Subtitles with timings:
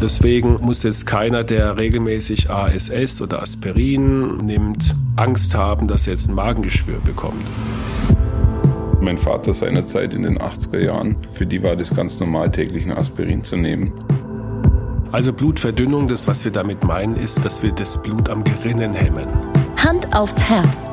[0.00, 6.28] Deswegen muss jetzt keiner, der regelmäßig ASS oder Aspirin nimmt, Angst haben, dass er jetzt
[6.28, 7.44] ein Magengeschwür bekommt.
[9.00, 12.92] Mein Vater seinerzeit in den 80er Jahren, für die war das ganz normal, täglich ein
[12.92, 13.92] Aspirin zu nehmen.
[15.10, 19.26] Also Blutverdünnung, das was wir damit meinen, ist, dass wir das Blut am Gerinnen hemmen.
[19.76, 20.90] Hand aufs Herz.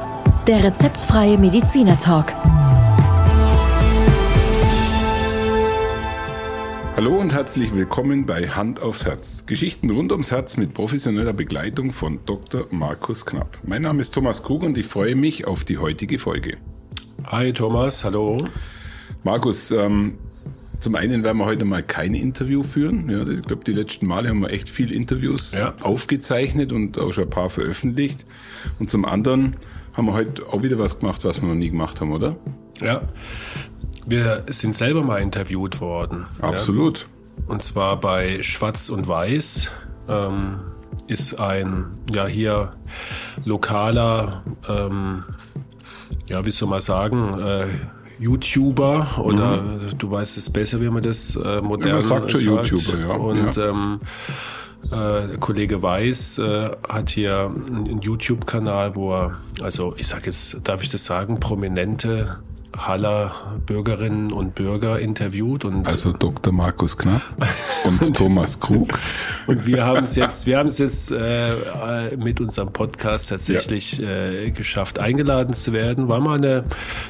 [0.48, 2.28] Der rezeptfreie Mediziner Talk.
[6.96, 9.46] Hallo und herzlich willkommen bei Hand aufs Herz.
[9.46, 12.68] Geschichten rund ums Herz mit professioneller Begleitung von Dr.
[12.72, 13.58] Markus Knapp.
[13.64, 16.56] Mein Name ist Thomas Krug und ich freue mich auf die heutige Folge.
[17.26, 18.38] Hi Thomas, hallo.
[19.26, 20.18] Markus, ähm,
[20.80, 23.10] zum einen werden wir heute mal kein Interview führen.
[23.10, 25.74] Ja, ich glaube, die letzten Male haben wir echt viel Interviews ja.
[25.82, 28.26] aufgezeichnet und auch schon ein paar veröffentlicht.
[28.80, 29.58] Und zum anderen
[29.92, 32.38] haben wir heute auch wieder was gemacht, was wir noch nie gemacht haben, oder?
[32.82, 33.02] Ja,
[34.06, 36.26] wir sind selber mal interviewt worden.
[36.42, 37.00] Absolut.
[37.00, 37.44] Ja?
[37.48, 39.72] Und zwar bei Schwarz und Weiß.
[40.08, 40.60] Ähm,
[41.08, 42.74] ist ein, ja, hier
[43.44, 45.24] lokaler, ähm,
[46.28, 47.66] ja, wie soll man sagen, äh,
[48.20, 49.98] YouTuber oder mhm.
[49.98, 52.32] du weißt es besser, wie man das äh, modern ja, man sagt.
[52.32, 52.68] schon sagt.
[52.72, 53.14] YouTuber, ja.
[53.14, 53.70] Und ja.
[53.70, 54.00] Ähm,
[54.86, 60.68] äh, der Kollege Weiß äh, hat hier einen YouTube-Kanal, wo er, also ich sage jetzt,
[60.68, 62.38] darf ich das sagen, prominente
[62.78, 63.32] Haller
[63.66, 66.54] Bürgerinnen und Bürger interviewt und also Dr.
[66.54, 67.22] Markus Knapp
[67.84, 68.98] und Thomas Krug.
[69.48, 74.10] Und wir haben es jetzt wir haben es jetzt äh, mit unserem Podcast tatsächlich ja.
[74.10, 76.08] äh, geschafft eingeladen zu werden.
[76.08, 76.64] War mal eine,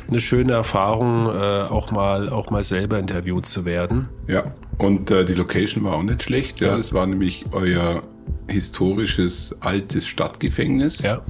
[0.09, 4.09] eine schöne Erfahrung äh, auch mal auch mal selber interviewt zu werden.
[4.27, 6.77] Ja und äh, die Location war auch nicht schlecht ja.
[6.77, 8.03] Es war nämlich euer
[8.47, 11.01] historisches altes Stadtgefängnis.
[11.01, 11.21] Ja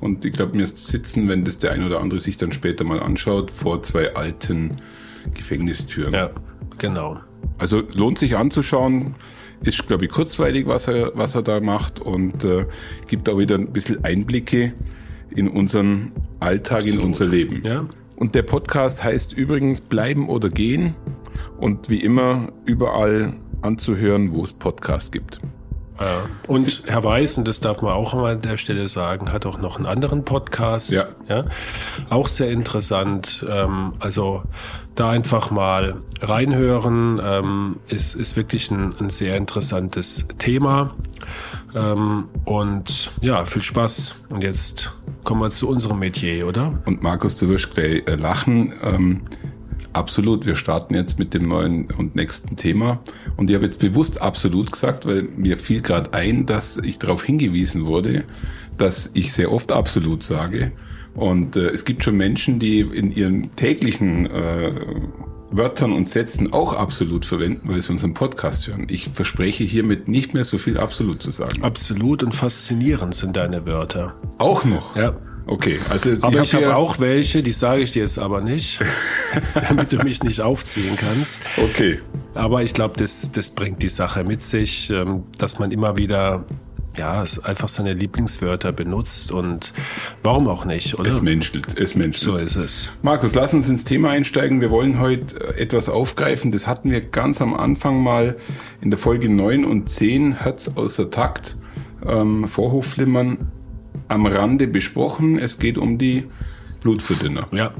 [0.00, 3.00] und ich glaube, wir sitzen, wenn das der ein oder andere sich dann später mal
[3.00, 4.72] anschaut, vor zwei alten
[5.34, 6.14] Gefängnistüren.
[6.14, 6.30] Ja,
[6.78, 7.20] genau.
[7.58, 9.14] Also lohnt sich anzuschauen.
[9.62, 12.64] Ist, glaube ich, kurzweilig, was er, was er da macht und äh,
[13.08, 14.72] gibt auch wieder ein bisschen Einblicke
[15.36, 17.00] in unseren Alltag, Absolut.
[17.00, 17.62] in unser Leben.
[17.62, 17.86] Ja.
[18.16, 20.94] Und der Podcast heißt übrigens Bleiben oder Gehen
[21.58, 25.40] und wie immer überall anzuhören, wo es Podcasts gibt.
[26.00, 26.22] Ja.
[26.48, 29.76] Und Herr Weiß, und das darf man auch an der Stelle sagen, hat auch noch
[29.76, 30.90] einen anderen Podcast.
[30.90, 31.04] Ja.
[31.28, 31.44] ja
[32.08, 33.44] auch sehr interessant.
[33.48, 34.42] Ähm, also
[34.94, 37.20] da einfach mal reinhören.
[37.22, 40.94] Ähm, ist, ist wirklich ein, ein sehr interessantes Thema.
[41.74, 44.16] Ähm, und ja, viel Spaß.
[44.30, 44.92] Und jetzt
[45.24, 46.82] kommen wir zu unserem Metier, oder?
[46.86, 48.72] Und Markus, du wirst gleich äh, lachen.
[48.82, 49.22] Ähm,
[49.92, 53.00] Absolut, wir starten jetzt mit dem neuen und nächsten Thema.
[53.36, 57.24] Und ich habe jetzt bewusst absolut gesagt, weil mir fiel gerade ein, dass ich darauf
[57.24, 58.24] hingewiesen wurde,
[58.78, 60.72] dass ich sehr oft absolut sage.
[61.14, 64.72] Und äh, es gibt schon Menschen, die in ihren täglichen äh,
[65.50, 68.86] Wörtern und Sätzen auch absolut verwenden, weil sie unseren Podcast hören.
[68.88, 71.62] Ich verspreche hiermit nicht mehr so viel absolut zu sagen.
[71.62, 74.14] Absolut und faszinierend sind deine Wörter.
[74.38, 74.94] Auch noch?
[74.94, 75.16] Ja.
[75.50, 78.78] Okay, also aber ich, habe auch welche, die sage ich dir jetzt aber nicht,
[79.68, 81.40] damit du mich nicht aufziehen kannst.
[81.56, 81.98] Okay.
[82.34, 86.44] Aber ich glaube, das, das bringt die Sache mit sich, ähm, dass man immer wieder
[86.96, 89.72] ja, einfach seine Lieblingswörter benutzt und
[90.22, 91.10] warum auch nicht, oder?
[91.10, 92.22] Es menschelt, es menschelt.
[92.22, 92.90] So ist es.
[93.02, 94.60] Markus, lass uns ins Thema einsteigen.
[94.60, 96.52] Wir wollen heute äh, etwas aufgreifen.
[96.52, 98.36] Das hatten wir ganz am Anfang mal
[98.80, 101.56] in der Folge 9 und 10, Herz außer Takt,
[102.06, 103.50] ähm, Vorhofflimmern
[104.10, 105.38] am Rande besprochen.
[105.38, 106.24] Es geht um die
[106.80, 107.46] Blutverdünner.
[107.52, 107.72] Ja.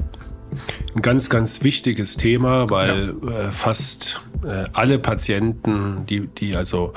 [0.95, 3.29] Ein ganz, ganz wichtiges Thema, weil ja.
[3.29, 6.93] äh, fast äh, alle Patienten, die, die also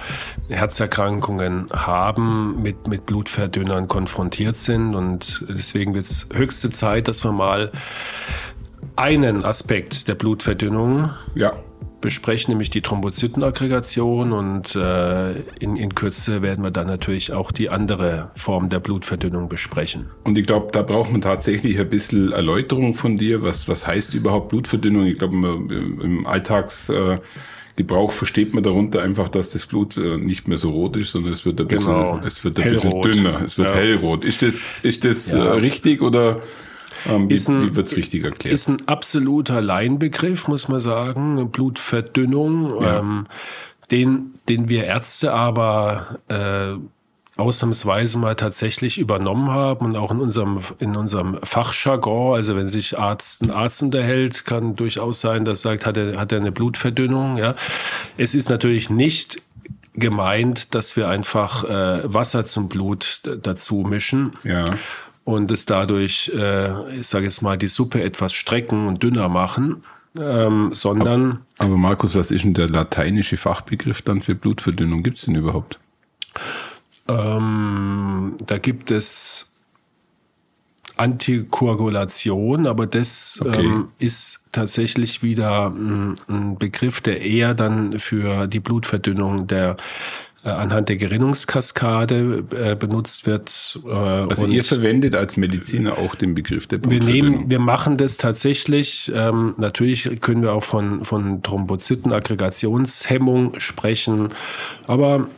[0.49, 4.95] Herzerkrankungen haben, mit, mit Blutverdünnern konfrontiert sind.
[4.95, 7.71] Und deswegen wird es höchste Zeit, dass wir mal
[8.97, 11.55] einen Aspekt der Blutverdünnung ja
[12.05, 17.71] besprechen, nämlich die Thrombozytenaggregation und äh, in, in Kürze werden wir dann natürlich auch die
[17.71, 20.11] andere Form der Blutverdünnung besprechen.
[20.23, 23.43] Und ich glaube, da braucht man tatsächlich ein bisschen Erläuterung von dir.
[23.43, 25.07] Was, was heißt überhaupt Blutverdünnung?
[25.07, 30.73] Ich glaube, im Alltagsgebrauch versteht man darunter einfach, dass das Blut äh, nicht mehr so
[30.73, 32.21] rot ist, sondern es wird ein bisschen, genau.
[32.23, 33.77] es wird ein bisschen dünner, es wird ja.
[33.77, 34.27] hellrot.
[34.27, 35.43] Ist das, ist das ja.
[35.43, 36.43] Äh, richtig oder
[37.09, 38.55] ähm, wie, ein, wie wird's richtig erklärt?
[38.55, 41.51] Ist ein absoluter Laienbegriff, muss man sagen.
[41.51, 42.99] Blutverdünnung, ja.
[43.01, 43.27] ähm,
[43.91, 46.75] den, den wir Ärzte aber äh,
[47.37, 52.99] ausnahmsweise mal tatsächlich übernommen haben und auch in unserem, in unserem Fachjargon, also wenn sich
[52.99, 57.37] Arzt, ein Arzt unterhält, kann durchaus sein, dass sagt, hat er, hat er eine Blutverdünnung,
[57.37, 57.57] ja.
[58.17, 59.43] Es ist natürlich nicht
[59.95, 64.33] gemeint, dass wir einfach äh, Wasser zum Blut dazu mischen.
[64.45, 64.71] Ja
[65.25, 69.83] und es dadurch, äh, ich sage jetzt mal, die Suppe etwas strecken und dünner machen.
[70.19, 71.41] ähm, sondern.
[71.59, 75.03] Aber Markus, was ist denn der lateinische Fachbegriff dann für Blutverdünnung?
[75.03, 75.81] Gibt es den überhaupt?
[77.09, 79.53] Ähm, da gibt es
[80.97, 83.65] Antikoagulation, aber das okay.
[83.65, 89.77] ähm, ist tatsächlich wieder ein, ein, Begriff, der eher dann für die Blutverdünnung der
[90.49, 93.79] anhand der Gerinnungskaskade äh, benutzt wird.
[93.87, 96.81] Äh, also ihr verwendet als Mediziner auch den Begriff der?
[96.89, 99.11] Wir, nehmen, wir machen das tatsächlich.
[99.15, 104.29] Ähm, natürlich können wir auch von, von Thrombozytenaggregationshemmung sprechen,
[104.87, 105.29] aber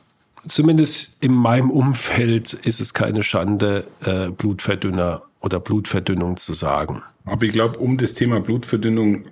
[0.48, 7.02] zumindest in meinem Umfeld ist es keine Schande, äh, Blutverdünner oder Blutverdünnung zu sagen.
[7.24, 9.24] Aber ich glaube, um das Thema Blutverdünnung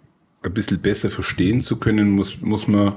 [0.42, 2.94] ein bisschen besser verstehen zu können, muss, muss man,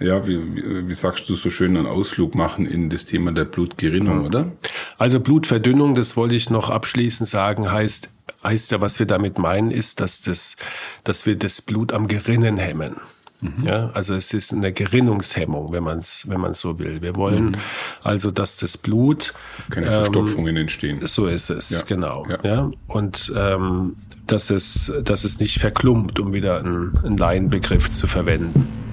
[0.00, 4.26] ja, wie, wie sagst du so schön, einen Ausflug machen in das Thema der Blutgerinnung,
[4.26, 4.52] oder?
[4.96, 8.10] Also Blutverdünnung, das wollte ich noch abschließend sagen, heißt,
[8.44, 10.56] heißt ja, was wir damit meinen, ist, dass das,
[11.02, 12.96] dass wir das Blut am Gerinnen hemmen.
[13.40, 13.66] Mhm.
[13.66, 17.02] Ja, also es ist eine Gerinnungshemmung, wenn man es wenn man so will.
[17.02, 17.54] Wir wollen mhm.
[18.02, 21.06] also, dass das Blut, dass keine Verstopfungen ähm, entstehen.
[21.06, 21.82] So ist es, ja.
[21.86, 22.26] genau.
[22.28, 22.38] Ja.
[22.42, 22.70] ja.
[22.88, 23.96] Und ähm,
[24.26, 28.87] dass es dass es nicht verklumpt, um wieder einen, einen Laienbegriff zu verwenden.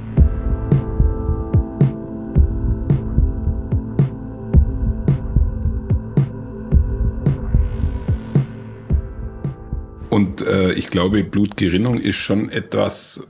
[10.16, 13.28] Und äh, ich glaube, Blutgerinnung ist schon etwas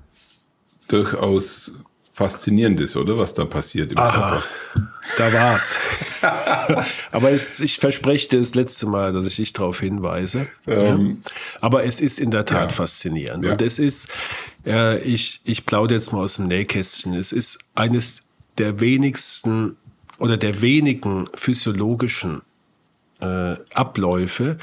[0.88, 1.74] durchaus
[2.12, 3.18] Faszinierendes, oder?
[3.18, 4.44] Was da passiert im Aha, Körper.
[5.18, 5.78] Da war's.
[7.12, 10.46] Aber es, ich verspreche dir das letzte Mal, dass ich dich darauf hinweise.
[10.68, 11.32] Ähm, ja.
[11.60, 12.70] Aber es ist in der Tat ja.
[12.70, 13.44] faszinierend.
[13.44, 13.54] Ja.
[13.54, 14.08] Und es ist,
[14.64, 18.20] äh, ich, ich plaudere jetzt mal aus dem Nähkästchen, es ist eines
[18.60, 19.76] der wenigsten
[20.20, 22.44] oder der wenigen physiologischen
[23.22, 24.60] äh, Abläufe,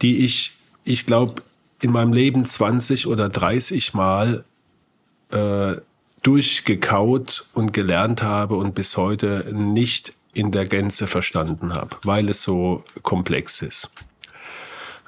[0.00, 1.42] die ich, ich glaube,
[1.80, 4.44] in meinem Leben 20 oder 30 Mal
[5.30, 5.76] äh,
[6.22, 12.42] durchgekaut und gelernt habe und bis heute nicht in der Gänze verstanden habe, weil es
[12.42, 13.90] so komplex ist.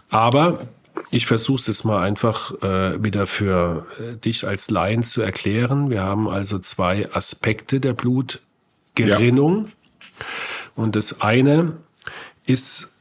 [0.08, 0.66] Aber
[1.10, 5.90] ich versuche es mal einfach äh, wieder für äh, dich als Laien zu erklären.
[5.90, 9.66] Wir haben also zwei Aspekte der Blutgerinnung.
[9.66, 9.70] Ja.
[10.76, 11.74] Und das eine
[12.46, 12.92] ist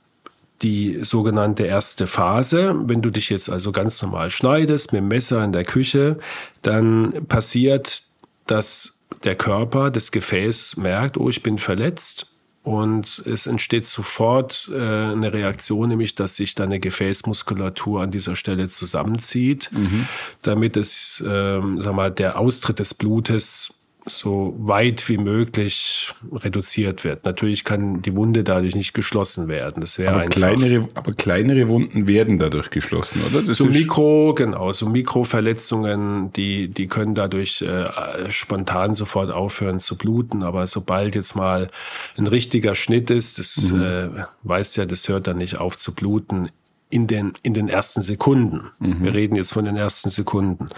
[0.61, 2.75] die sogenannte erste Phase.
[2.83, 6.19] Wenn du dich jetzt also ganz normal schneidest mit dem Messer in der Küche,
[6.61, 8.03] dann passiert,
[8.47, 12.27] dass der Körper, das Gefäß merkt, oh, ich bin verletzt.
[12.61, 18.35] Und es entsteht sofort äh, eine Reaktion, nämlich dass sich dann eine Gefäßmuskulatur an dieser
[18.35, 20.07] Stelle zusammenzieht, mhm.
[20.41, 23.78] damit es, äh, sag mal, der Austritt des Blutes
[24.09, 27.25] so weit wie möglich reduziert wird.
[27.25, 29.81] Natürlich kann die Wunde dadurch nicht geschlossen werden.
[29.81, 30.37] Das wäre aber einfach.
[30.37, 33.41] Kleinere, aber kleinere Wunden werden dadurch geschlossen, oder?
[33.41, 39.97] Das so Mikro, genau, so Mikroverletzungen, die, die können dadurch äh, spontan sofort aufhören zu
[39.97, 40.43] bluten.
[40.43, 41.69] Aber sobald jetzt mal
[42.17, 43.81] ein richtiger Schnitt ist, das mhm.
[43.81, 44.09] äh,
[44.43, 46.49] weißt ja, das hört dann nicht auf zu bluten
[46.89, 48.71] in den, in den ersten Sekunden.
[48.79, 49.03] Mhm.
[49.03, 50.69] Wir reden jetzt von den ersten Sekunden.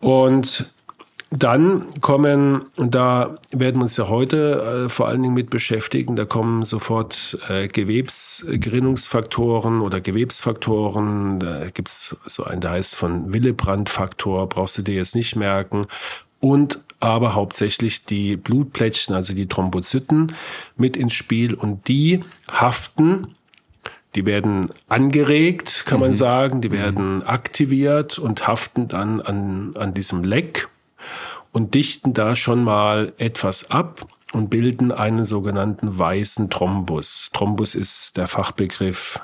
[0.00, 0.70] Und
[1.30, 6.16] dann kommen, und da werden wir uns ja heute äh, vor allen Dingen mit beschäftigen,
[6.16, 11.38] da kommen sofort äh, Gewebsgerinnungsfaktoren oder Gewebsfaktoren.
[11.38, 15.82] Da gibt's so einen, der heißt von Willebrand-Faktor, brauchst du dir jetzt nicht merken.
[16.40, 20.32] Und aber hauptsächlich die Blutplättchen, also die Thrombozyten,
[20.76, 21.52] mit ins Spiel.
[21.54, 23.34] Und die haften
[24.14, 26.14] die werden angeregt, kann man mhm.
[26.14, 27.26] sagen, die werden mhm.
[27.26, 30.70] aktiviert und haften dann an, an diesem Leck
[31.52, 37.30] und dichten da schon mal etwas ab und bilden einen sogenannten weißen Thrombus.
[37.32, 39.20] Thrombus ist der Fachbegriff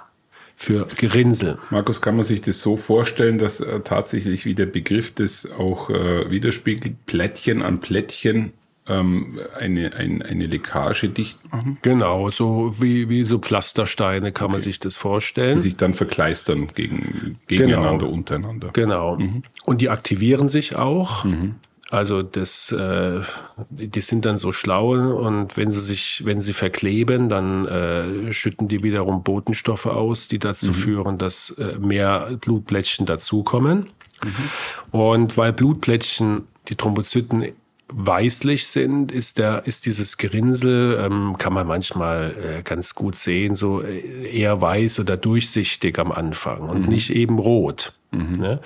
[0.57, 1.59] für Gerinnsel.
[1.71, 5.91] Markus, kann man sich das so vorstellen, dass äh, tatsächlich wie der Begriff das auch
[5.91, 8.53] äh, widerspiegelt, Plättchen an Plättchen
[8.87, 11.79] ähm, eine, ein, eine Leckage dicht machen?
[11.83, 14.53] Genau, so wie, wie so Pflastersteine kann okay.
[14.53, 15.55] man sich das vorstellen.
[15.55, 18.13] Die sich dann verkleistern gegen, gegeneinander, genau.
[18.13, 18.71] untereinander.
[18.73, 19.17] Genau.
[19.17, 19.43] Mhm.
[19.65, 21.25] Und die aktivieren sich auch.
[21.25, 21.57] Mhm.
[21.91, 23.21] Also das, äh,
[23.69, 28.69] die sind dann so schlau und wenn sie sich, wenn sie verkleben, dann äh, schütten
[28.69, 30.75] die wiederum Botenstoffe aus, die dazu mhm.
[30.75, 33.91] führen, dass äh, mehr Blutplättchen dazukommen.
[34.25, 34.99] Mhm.
[34.99, 37.53] Und weil Blutplättchen, die Thrombozyten
[37.89, 43.55] weißlich sind, ist der, ist dieses Gerinnsel, ähm, kann man manchmal äh, ganz gut sehen,
[43.55, 46.89] so äh, eher weiß oder durchsichtig am Anfang und mhm.
[46.89, 47.93] nicht eben rot.
[48.11, 48.33] Mhm.
[48.33, 48.61] Ne?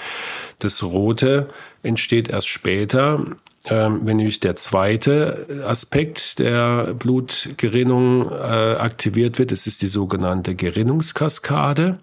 [0.61, 1.49] Das Rote
[1.83, 9.53] entsteht erst später, ähm, wenn nämlich der zweite Aspekt der Blutgerinnung äh, aktiviert wird.
[9.53, 11.99] Das ist die sogenannte Gerinnungskaskade.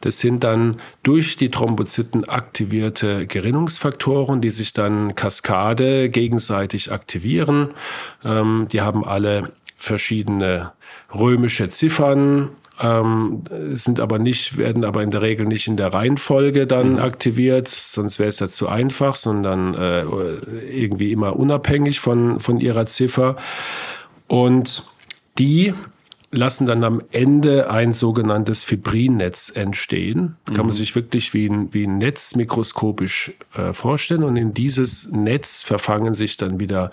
[0.00, 7.70] Das sind dann durch die Thrombozyten aktivierte Gerinnungsfaktoren, die sich dann Kaskade gegenseitig aktivieren.
[8.24, 10.72] Ähm, die haben alle verschiedene
[11.12, 16.66] römische Ziffern, ähm, sind aber nicht, werden aber in der Regel nicht in der Reihenfolge
[16.66, 16.98] dann mhm.
[16.98, 22.86] aktiviert, sonst wäre es ja zu einfach, sondern äh, irgendwie immer unabhängig von, von ihrer
[22.86, 23.36] Ziffer.
[24.26, 24.84] Und
[25.38, 25.74] die
[26.36, 30.36] lassen dann am Ende ein sogenanntes Fibrinnetz entstehen.
[30.48, 30.54] Mhm.
[30.54, 30.78] Kann man mhm.
[30.78, 34.22] sich wirklich wie ein, wie ein Netz mikroskopisch äh, vorstellen.
[34.22, 36.90] Und in dieses Netz verfangen sich dann wieder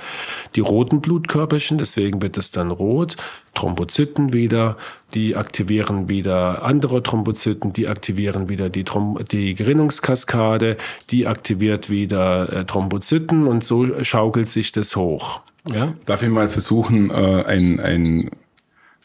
[0.55, 3.17] die roten Blutkörperchen, deswegen wird es dann rot.
[3.53, 4.77] Thrombozyten wieder,
[5.13, 10.77] die aktivieren wieder andere Thrombozyten, die aktivieren wieder die, Throm die Gerinnungskaskade,
[11.09, 15.41] die aktiviert wieder äh, Thrombozyten und so schaukelt sich das hoch.
[15.67, 15.93] Ja?
[16.05, 18.31] Darf ich mal versuchen, äh, ein, ein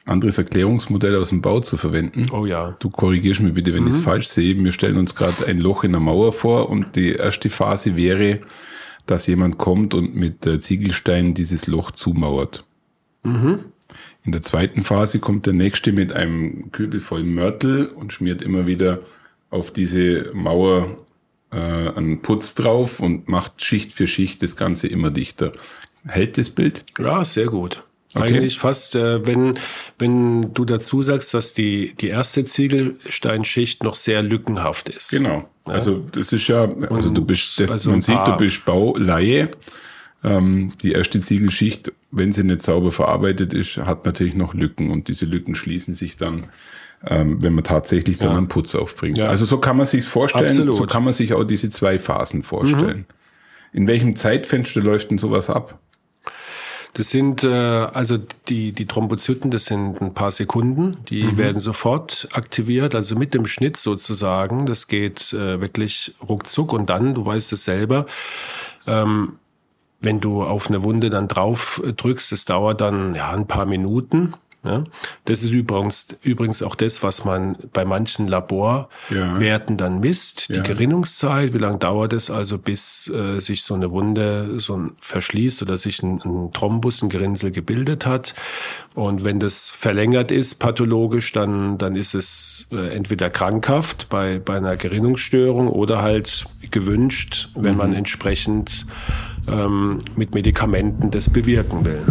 [0.07, 2.27] anderes Erklärungsmodell aus dem Bau zu verwenden.
[2.33, 2.77] Oh ja.
[2.79, 3.89] Du korrigierst mich bitte, wenn mhm.
[3.89, 4.57] ich es falsch sehe.
[4.57, 8.41] Wir stellen uns gerade ein Loch in der Mauer vor und die erste Phase wäre,
[9.07, 12.65] dass jemand kommt und mit äh, Ziegelsteinen dieses Loch zumauert.
[13.25, 13.59] Mhm.
[14.25, 18.67] In der zweiten Phase kommt der nächste mit einem Kübel voll Mörtel und schmiert immer
[18.67, 19.01] wieder
[19.51, 20.99] auf diese Mauer
[21.53, 25.53] äh, einen Putz drauf und macht Schicht für Schicht das Ganze immer dichter.
[26.05, 26.85] Hält das Bild?
[26.99, 27.85] Ja, sehr gut.
[28.17, 28.29] Okay.
[28.29, 29.59] Eigentlich fast, äh, wenn,
[29.99, 35.11] wenn du dazu sagst, dass die, die erste Ziegelsteinschicht noch sehr lückenhaft ist.
[35.11, 35.49] Genau.
[35.67, 35.73] Ja?
[35.75, 39.51] Also das ist ja, also du bist, das, also man sieht, du bist Bauleihe.
[40.25, 45.09] Ähm, die erste Ziegelschicht, wenn sie nicht sauber verarbeitet ist, hat natürlich noch Lücken und
[45.09, 46.45] diese Lücken schließen sich dann,
[47.07, 48.39] ähm, wenn man tatsächlich dann ja.
[48.39, 49.19] einen Putz aufbringt.
[49.19, 49.27] Ja.
[49.27, 50.77] Also so kann man sich vorstellen, Absolut.
[50.77, 52.99] so kann man sich auch diese zwei Phasen vorstellen.
[52.99, 53.05] Mhm.
[53.75, 55.79] In welchem Zeitfenster läuft denn sowas ab?
[56.97, 58.17] Das sind äh, also
[58.49, 61.37] die, die Thrombozyten, das sind ein paar Sekunden, die mhm.
[61.37, 64.65] werden sofort aktiviert, also mit dem Schnitt sozusagen.
[64.65, 68.07] Das geht äh, wirklich ruckzuck und dann, du weißt es selber,
[68.87, 69.35] ähm,
[70.01, 74.33] wenn du auf eine Wunde dann drauf drückst, es dauert dann ja ein paar Minuten
[74.67, 74.85] ja?
[75.25, 79.59] Das ist übrigens, übrigens auch das, was man bei manchen Laborwerten ja.
[79.77, 80.49] dann misst.
[80.49, 80.63] Die ja.
[80.63, 85.63] Gerinnungszeit, wie lange dauert es also, bis äh, sich so eine Wunde so ein verschließt
[85.63, 88.35] oder sich ein, ein Thrombus, ein Gerinnsel gebildet hat.
[88.95, 94.57] Und wenn das verlängert ist, pathologisch, dann, dann ist es äh, entweder krankhaft bei, bei
[94.57, 97.79] einer Gerinnungsstörung oder halt gewünscht, wenn mhm.
[97.79, 98.87] man entsprechend
[99.49, 102.03] ähm, mit Medikamenten das bewirken will.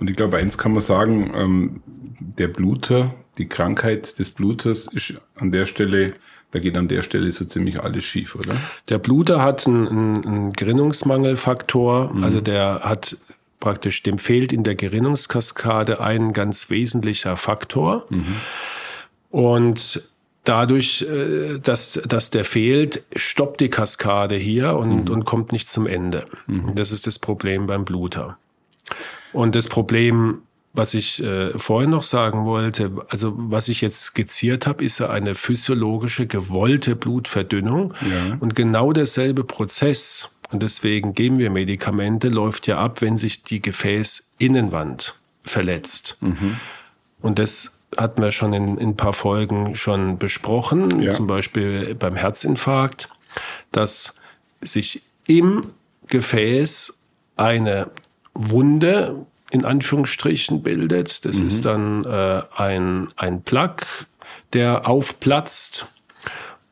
[0.00, 1.82] Und ich glaube, eins kann man sagen, ähm,
[2.18, 6.14] der Bluter, die Krankheit des Bluters ist an der Stelle,
[6.50, 8.56] da geht an der Stelle so ziemlich alles schief, oder?
[8.88, 9.86] Der Bluter hat einen,
[10.24, 12.24] einen Gerinnungsmangelfaktor, mhm.
[12.24, 13.16] also der hat
[13.60, 18.06] praktisch, dem fehlt in der Gerinnungskaskade ein ganz wesentlicher Faktor.
[18.08, 18.36] Mhm.
[19.30, 20.08] Und
[20.44, 25.14] dadurch, äh, dass, dass der fehlt, stoppt die Kaskade hier und, mhm.
[25.14, 26.24] und kommt nicht zum Ende.
[26.46, 26.74] Mhm.
[26.74, 28.38] Das ist das Problem beim Bluter.
[29.32, 34.66] Und das Problem, was ich äh, vorhin noch sagen wollte, also was ich jetzt skizziert
[34.66, 37.94] habe, ist ja eine physiologische, gewollte Blutverdünnung.
[38.02, 38.36] Ja.
[38.38, 43.60] Und genau derselbe Prozess, und deswegen geben wir Medikamente, läuft ja ab, wenn sich die
[43.60, 46.18] Gefäßinnenwand verletzt.
[46.20, 46.56] Mhm.
[47.20, 51.10] Und das hatten wir schon in, in ein paar Folgen schon besprochen, ja.
[51.10, 53.08] zum Beispiel beim Herzinfarkt,
[53.72, 54.14] dass
[54.60, 55.66] sich im
[56.06, 56.98] Gefäß
[57.36, 57.90] eine
[58.34, 61.24] Wunde in Anführungsstrichen bildet.
[61.24, 61.46] Das mhm.
[61.46, 64.06] ist dann äh, ein, ein Plaque,
[64.52, 65.86] der aufplatzt.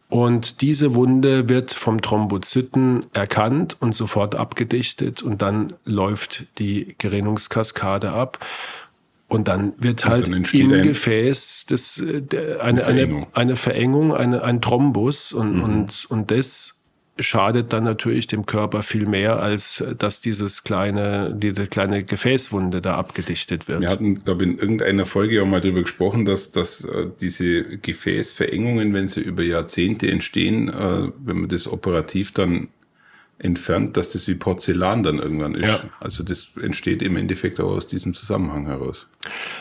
[0.08, 8.10] Und diese Wunde wird vom Thrombozyten erkannt und sofort abgedichtet und dann läuft die Gerinnungskaskade
[8.12, 8.38] ab.
[9.26, 12.22] Und dann wird halt dann im ein, Gefäß das, äh,
[12.60, 13.24] eine, eine, Verengung.
[13.24, 15.62] eine, eine Verengung, eine, ein Thrombus und, mhm.
[15.62, 16.77] und, und das
[17.18, 22.96] schadet dann natürlich dem Körper viel mehr, als dass dieses kleine, diese kleine Gefäßwunde da
[22.96, 23.80] abgedichtet wird.
[23.80, 27.78] Wir hatten, glaube ich, in irgendeiner Folge auch mal darüber gesprochen, dass, dass äh, diese
[27.78, 32.68] Gefäßverengungen, wenn sie über Jahrzehnte entstehen, äh, wenn man das operativ dann
[33.40, 35.66] entfernt, dass das wie Porzellan dann irgendwann ist.
[35.66, 35.80] Ja.
[36.00, 39.06] Also das entsteht im Endeffekt auch aus diesem Zusammenhang heraus.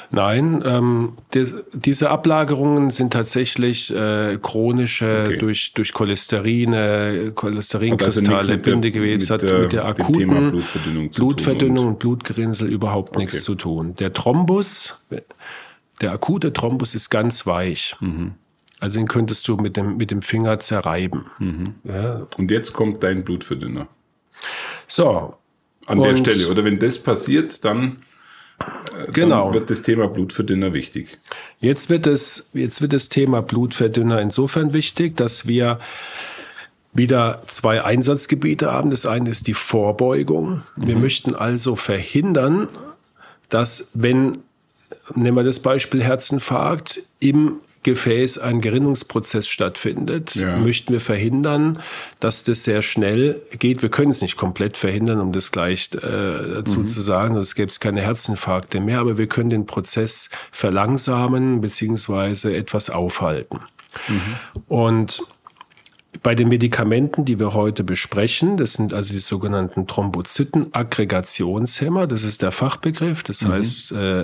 [0.10, 5.38] Nein, ähm, die, diese Ablagerungen sind tatsächlich äh, chronische okay.
[5.38, 13.10] durch, durch Cholesterine, Cholesterinkristalle, also Bindegewebs, hat mit der akuten Blutverdünnung, Blutverdünnung und Blutgerinnsel überhaupt
[13.10, 13.25] okay.
[13.25, 13.93] nichts zu tun.
[14.00, 15.00] Der Thrombus,
[16.01, 17.96] der akute Thrombus ist ganz weich.
[18.00, 18.34] Mhm.
[18.79, 21.25] Also den könntest du mit dem, mit dem Finger zerreiben.
[21.39, 21.75] Mhm.
[21.84, 22.27] Ja.
[22.38, 23.88] Und jetzt kommt dein Blutverdünner.
[24.88, 25.36] So.
[25.88, 26.50] An der Stelle.
[26.50, 28.00] Oder wenn das passiert, dann,
[28.60, 29.46] äh, genau.
[29.46, 31.17] dann wird das Thema Blutverdünner wichtig.
[31.60, 35.79] Jetzt wird, es, jetzt wird das Thema Blutverdünner insofern wichtig, dass wir
[36.93, 38.89] wieder zwei Einsatzgebiete haben.
[38.89, 40.63] Das eine ist die Vorbeugung.
[40.75, 41.01] Wir mhm.
[41.01, 42.67] möchten also verhindern,
[43.50, 44.39] dass wenn,
[45.15, 50.58] nehmen wir das Beispiel Herzinfarkt, im Gefäß ein Gerinnungsprozess stattfindet, ja.
[50.58, 51.79] möchten wir verhindern,
[52.20, 53.82] dass das sehr schnell geht.
[53.82, 56.86] Wir können es nicht komplett verhindern, um das gleich äh, dazu mhm.
[56.86, 62.89] zu sagen, es gäbe keine Herzinfarkte mehr, aber wir können den Prozess verlangsamen beziehungsweise etwas
[62.89, 63.62] aufhalten.
[64.10, 64.36] Mhm.
[64.67, 65.22] Und
[66.24, 72.41] bei den Medikamenten, die wir heute besprechen, das sind also die sogenannten Thrombozytenaggregationshemmer, das ist
[72.41, 73.51] der Fachbegriff, das mhm.
[73.53, 74.24] heißt äh,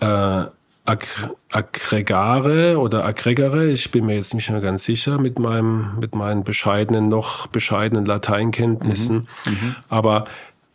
[0.00, 0.46] äh,
[0.88, 6.44] Aggregare oder Aggregare, ich bin mir jetzt nicht mehr ganz sicher mit meinem, mit meinen
[6.44, 9.52] bescheidenen, noch bescheidenen Lateinkenntnissen, mhm.
[9.52, 9.76] Mhm.
[9.90, 10.24] aber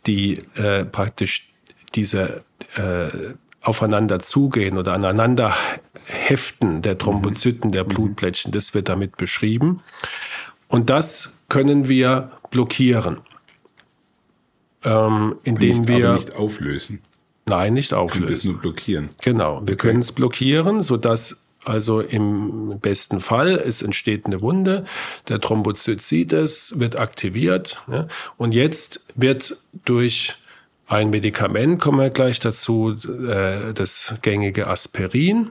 [0.06, 1.48] die äh, praktisch
[1.94, 2.44] diese
[2.76, 3.08] äh,
[3.60, 5.54] aufeinander zugehen oder aneinander
[6.06, 7.88] heften der Thrombozyten, der mhm.
[7.88, 9.80] Blutplättchen, das wird damit beschrieben.
[10.68, 13.18] Und das können wir blockieren.
[14.84, 17.00] Ähm, indem nicht, wir nicht auflösen.
[17.46, 18.20] Nein, nicht auflösen.
[18.20, 19.08] Wir können es nur blockieren.
[19.22, 19.76] Genau, wir okay.
[19.76, 24.84] können es blockieren, sodass also im besten Fall, es entsteht eine Wunde,
[25.28, 30.36] der Thrombozyt sieht es, wird aktiviert ja, und jetzt wird durch
[30.86, 32.96] ein Medikament, kommen wir gleich dazu,
[33.26, 35.50] äh, das gängige Aspirin,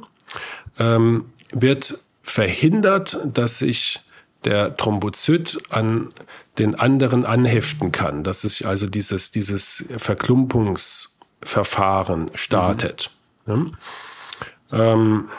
[0.77, 4.01] ähm, wird verhindert, dass sich
[4.45, 6.09] der Thrombozyt an
[6.57, 11.12] den anderen anheften kann, dass sich also dieses, dieses Verklumpungs
[11.45, 13.11] Verfahren startet.
[13.45, 13.73] Mhm.
[14.71, 14.93] Ja.
[14.93, 15.29] Ähm,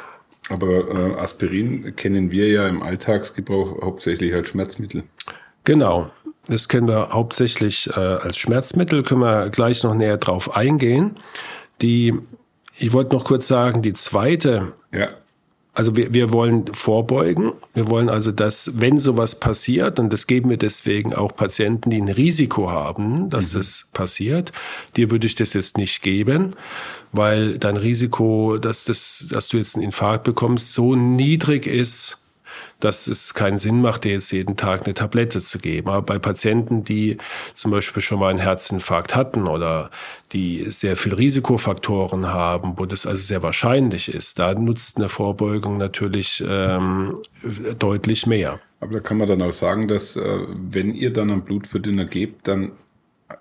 [0.48, 5.04] Aber äh, Aspirin kennen wir ja im Alltagsgebrauch hauptsächlich als Schmerzmittel.
[5.64, 6.10] Genau.
[6.46, 11.16] Das kennen wir hauptsächlich äh, als Schmerzmittel, können wir gleich noch näher drauf eingehen.
[11.80, 12.14] Die,
[12.78, 15.08] ich wollte noch kurz sagen, die zweite ja.
[15.74, 17.52] Also wir, wir wollen vorbeugen.
[17.74, 22.00] Wir wollen also, dass, wenn sowas passiert, und das geben wir deswegen auch Patienten, die
[22.00, 23.58] ein Risiko haben, dass mhm.
[23.58, 24.52] das passiert,
[24.96, 26.54] dir würde ich das jetzt nicht geben,
[27.10, 32.23] weil dein Risiko, dass, das, dass du jetzt einen Infarkt bekommst, so niedrig ist,
[32.84, 35.88] dass es keinen Sinn macht, dir jetzt jeden Tag eine Tablette zu geben.
[35.88, 37.16] Aber bei Patienten, die
[37.54, 39.90] zum Beispiel schon mal einen Herzinfarkt hatten oder
[40.32, 45.78] die sehr viel Risikofaktoren haben, wo das also sehr wahrscheinlich ist, da nutzt eine Vorbeugung
[45.78, 47.22] natürlich ähm,
[47.78, 48.60] deutlich mehr.
[48.80, 52.46] Aber da kann man dann auch sagen, dass äh, wenn ihr dann einen Blutverdünner gebt,
[52.48, 52.72] dann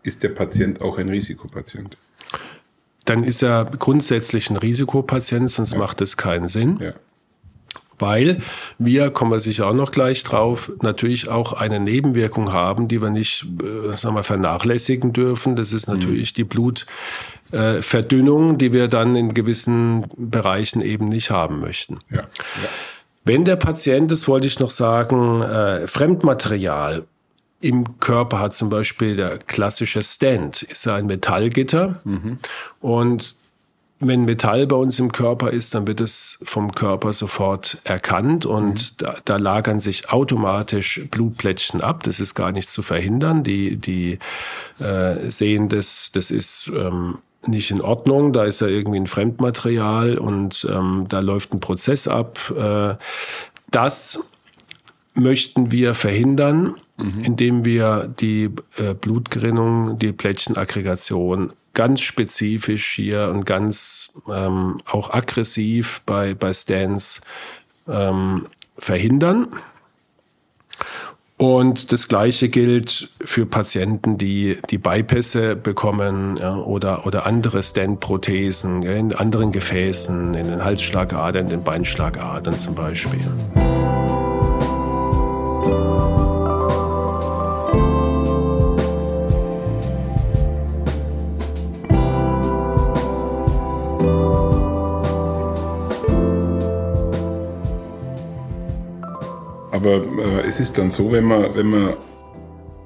[0.03, 1.97] ist der Patient auch ein Risikopatient.
[3.03, 5.79] Dann ist er grundsätzlich ein Risikopatient, sonst ja.
[5.79, 6.79] macht es keinen Sinn.
[6.79, 6.93] Ja
[7.99, 8.41] weil
[8.77, 13.10] wir, kommen wir sicher auch noch gleich drauf, natürlich auch eine Nebenwirkung haben, die wir
[13.10, 15.56] nicht äh, sagen wir, vernachlässigen dürfen.
[15.56, 16.36] Das ist natürlich mhm.
[16.36, 21.99] die Blutverdünnung, äh, die wir dann in gewissen Bereichen eben nicht haben möchten.
[22.10, 22.21] Ja.
[22.21, 22.27] Ja.
[23.25, 27.06] Wenn der Patient, das wollte ich noch sagen, äh, Fremdmaterial
[27.62, 32.01] im Körper hat, zum Beispiel der klassische Stand, ist ja ein Metallgitter.
[32.03, 32.38] Mhm.
[32.82, 33.36] Und
[34.07, 38.93] wenn Metall bei uns im Körper ist, dann wird es vom Körper sofort erkannt und
[38.93, 38.95] mhm.
[38.97, 42.03] da, da, lagern sich automatisch Blutplättchen ab.
[42.03, 43.43] Das ist gar nicht zu verhindern.
[43.43, 44.19] Die, die
[44.79, 48.33] äh, sehen, das, das ist ähm, nicht in Ordnung.
[48.33, 52.39] Da ist ja irgendwie ein Fremdmaterial und ähm, da läuft ein Prozess ab.
[52.57, 52.95] Äh,
[53.71, 54.29] das
[55.13, 57.23] möchten wir verhindern, mhm.
[57.23, 66.01] indem wir die äh, Blutgerinnung, die Plättchenaggregation ganz spezifisch hier und ganz ähm, auch aggressiv
[66.05, 67.21] bei, bei Stans
[67.88, 69.47] ähm, verhindern.
[71.38, 78.81] Und das Gleiche gilt für Patienten, die die Bypässe bekommen ja, oder, oder andere Stand-Prothesen
[78.83, 83.19] ja, in anderen Gefäßen, in den Halsschlagadern, in den Beinschlagadern zum Beispiel.
[99.83, 101.93] Aber äh, es ist dann so, wenn man, wenn man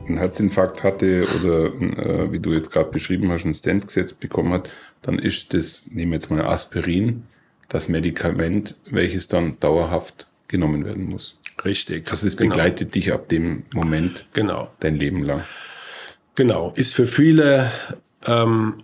[0.07, 4.51] einen Herzinfarkt hatte oder äh, wie du jetzt gerade beschrieben hast, ein Stent gesetzt bekommen
[4.51, 4.69] hat,
[5.03, 7.23] dann ist das, nehmen wir jetzt mal Aspirin,
[7.69, 11.37] das Medikament, welches dann dauerhaft genommen werden muss.
[11.63, 12.09] Richtig.
[12.09, 12.49] Also es genau.
[12.49, 14.71] begleitet dich ab dem Moment genau.
[14.79, 15.43] dein Leben lang.
[16.35, 16.71] Genau.
[16.75, 17.71] Ist für viele
[18.25, 18.83] ähm,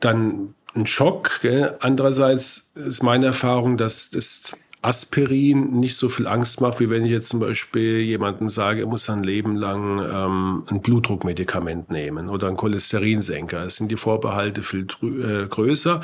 [0.00, 1.40] dann ein Schock.
[1.42, 1.76] Gell?
[1.80, 7.10] Andererseits ist meine Erfahrung, dass das Aspirin nicht so viel Angst macht, wie wenn ich
[7.10, 12.46] jetzt zum Beispiel jemandem sage, er muss sein Leben lang ähm, ein Blutdruckmedikament nehmen oder
[12.46, 13.64] ein Cholesterinsenker.
[13.64, 16.00] Es sind die Vorbehalte viel äh, größer.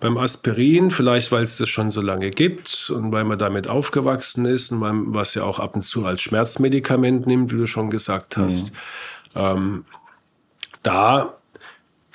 [0.00, 4.44] Beim Aspirin, vielleicht weil es das schon so lange gibt und weil man damit aufgewachsen
[4.44, 7.88] ist und man, was ja auch ab und zu als Schmerzmedikament nimmt, wie du schon
[7.88, 8.72] gesagt hast,
[9.34, 9.40] mhm.
[9.40, 9.84] ähm,
[10.82, 11.39] da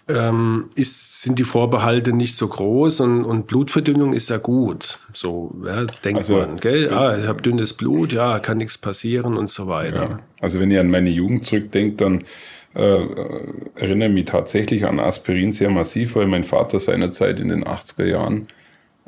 [0.08, 5.00] ähm, ist, sind die Vorbehalte nicht so groß und, und Blutverdünnung ist ja gut.
[5.14, 6.94] So ja, denkt also, man, gell?
[6.94, 10.04] Ah, ich habe dünnes Blut, ja, kann nichts passieren und so weiter.
[10.04, 10.20] Ja.
[10.42, 12.24] Also wenn ihr an meine Jugend zurückdenkt, dann
[12.76, 13.06] äh,
[13.76, 18.48] erinnere mich tatsächlich an Aspirin sehr massiv, weil mein Vater seinerzeit in den 80er Jahren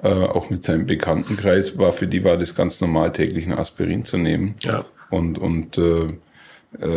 [0.01, 4.03] äh, auch mit seinem Bekanntenkreis war, für die war das ganz normal, täglich ein Aspirin
[4.03, 4.55] zu nehmen.
[4.62, 4.86] Ja.
[5.10, 6.07] Und, und äh,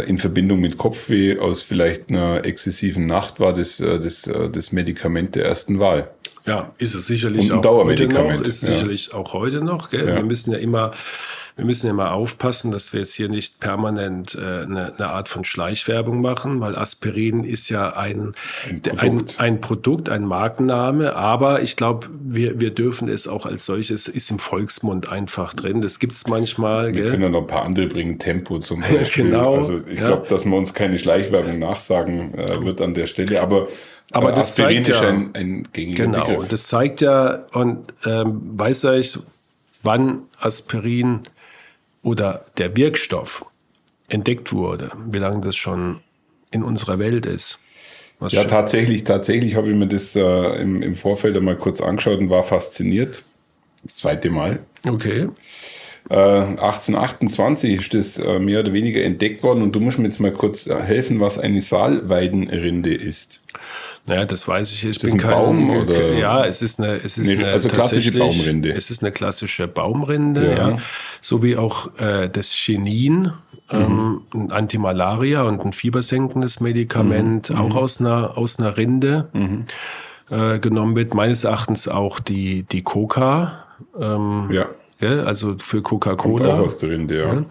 [0.06, 4.72] in Verbindung mit Kopfweh aus vielleicht einer exzessiven Nacht war das äh, das, äh, das
[4.72, 6.11] Medikament der ersten Wahl.
[6.46, 8.72] Ja, ist es sicherlich auch heute noch, ist ja.
[8.72, 9.90] sicherlich auch heute noch.
[9.90, 10.09] Gell?
[10.09, 10.16] Ja.
[10.16, 10.92] Wir müssen ja immer
[11.56, 15.28] wir müssen ja mal aufpassen, dass wir jetzt hier nicht permanent äh, eine, eine Art
[15.28, 18.32] von Schleichwerbung machen, weil Aspirin ist ja ein,
[18.68, 19.00] ein, Produkt.
[19.00, 24.08] ein, ein, Produkt, ein Markenname, aber ich glaube, wir, wir dürfen es auch als solches,
[24.08, 25.80] ist im Volksmund einfach drin.
[25.80, 26.94] Das gibt's manchmal.
[26.94, 27.10] Wir gell?
[27.10, 29.24] können ja noch ein paar andere bringen, Tempo zum Beispiel.
[29.24, 29.56] genau.
[29.56, 30.06] Also ich ja.
[30.06, 33.68] glaube, dass man uns keine Schleichwerbung nachsagen äh, wird an der Stelle, aber
[34.12, 36.48] aber das Aspirin zeigt ja, ein, ein genau, Begriff.
[36.48, 39.18] das zeigt ja, und ähm, weiß euch,
[39.82, 41.20] wann Aspirin
[42.02, 43.44] oder der Wirkstoff
[44.08, 46.00] entdeckt wurde, wie lange das schon
[46.50, 47.60] in unserer Welt ist.
[48.18, 50.22] Was ja, tatsächlich, tatsächlich habe ich mir das äh,
[50.60, 53.24] im, im Vorfeld einmal kurz angeschaut und war fasziniert.
[53.82, 54.60] Das zweite Mal.
[54.86, 55.28] Okay.
[56.10, 60.20] Äh, 1828 ist das äh, mehr oder weniger entdeckt worden und du musst mir jetzt
[60.20, 63.40] mal kurz äh, helfen, was eine Saalweidenrinde ist.
[64.10, 64.82] Naja, das weiß ich.
[64.82, 66.14] Ich ist bin kein Baum oder?
[66.14, 68.74] Ja, es ist eine, es ist nee, eine also klassische Baumrinde.
[68.74, 70.78] Es ist eine klassische Baumrinde, ja, ja.
[71.20, 73.30] so wie auch äh, das Chinin,
[73.70, 74.40] ähm, mhm.
[74.40, 77.56] ein Antimalaria und ein fiebersenkendes Medikament, mhm.
[77.56, 79.66] auch aus einer aus einer Rinde mhm.
[80.28, 81.14] äh, genommen wird.
[81.14, 83.64] Meines Erachtens auch die die Coca.
[83.96, 84.66] Ähm, ja.
[84.98, 85.22] ja.
[85.22, 86.54] Also für Coca-Cola.
[86.54, 87.32] Auch aus der Rinde, ja.
[87.32, 87.44] ja.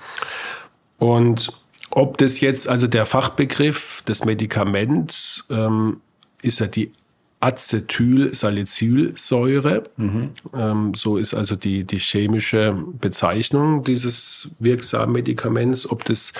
[0.98, 1.54] Und
[1.90, 6.02] ob das jetzt, also der Fachbegriff des Medikaments ähm,
[6.42, 6.92] ist ja die
[7.40, 9.84] Acetylsalicylsäure.
[9.98, 10.30] Mhm.
[10.54, 15.90] Ähm, so ist also die, die chemische Bezeichnung dieses wirksamen Medikaments.
[15.90, 16.34] Ob das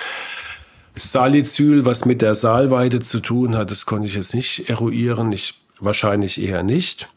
[0.96, 5.32] Salicyl, was mit der Saalweide zu tun hat, das konnte ich jetzt nicht eruieren.
[5.32, 7.08] Ich, wahrscheinlich eher nicht.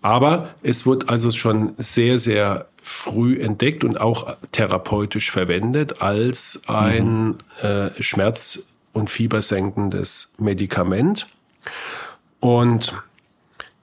[0.00, 7.26] Aber es wird also schon sehr, sehr früh entdeckt und auch therapeutisch verwendet als ein
[7.26, 7.36] mhm.
[7.62, 11.28] äh, schmerz- und fiebersenkendes Medikament.
[12.42, 12.92] Und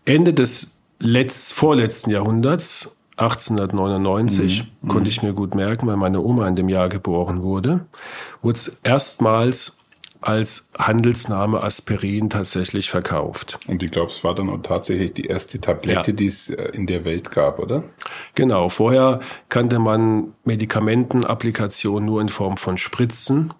[0.03, 4.87] Ende des letzt, vorletzten Jahrhunderts, 1899, mhm.
[4.89, 7.85] konnte ich mir gut merken, weil meine Oma in dem Jahr geboren wurde,
[8.41, 9.77] wurde es erstmals
[10.19, 13.57] als Handelsname Aspirin tatsächlich verkauft.
[13.69, 16.15] Und ich glaube, es war dann auch tatsächlich die erste Tablette, ja.
[16.17, 17.85] die es äh, in der Welt gab, oder?
[18.35, 18.67] Genau.
[18.67, 23.53] Vorher kannte man Medikamentenapplikationen nur in Form von Spritzen.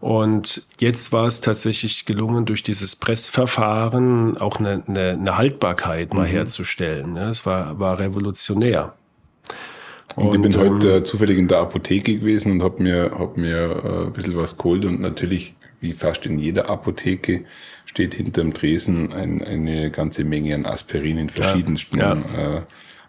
[0.00, 6.26] Und jetzt war es tatsächlich gelungen, durch dieses Pressverfahren auch eine, eine, eine Haltbarkeit mal
[6.26, 6.32] mhm.
[6.32, 7.16] herzustellen.
[7.16, 8.94] Es war, war revolutionär.
[10.16, 13.56] Und, ich bin heute äh, zufällig in der Apotheke gewesen und habe mir, hab mir
[13.56, 17.44] äh, ein bisschen was geholt und natürlich, wie fast in jeder Apotheke,
[17.86, 22.56] steht hinterm Tresen ein, eine ganze Menge an Aspirin in verschiedensten ja, ja.
[22.58, 22.62] Äh,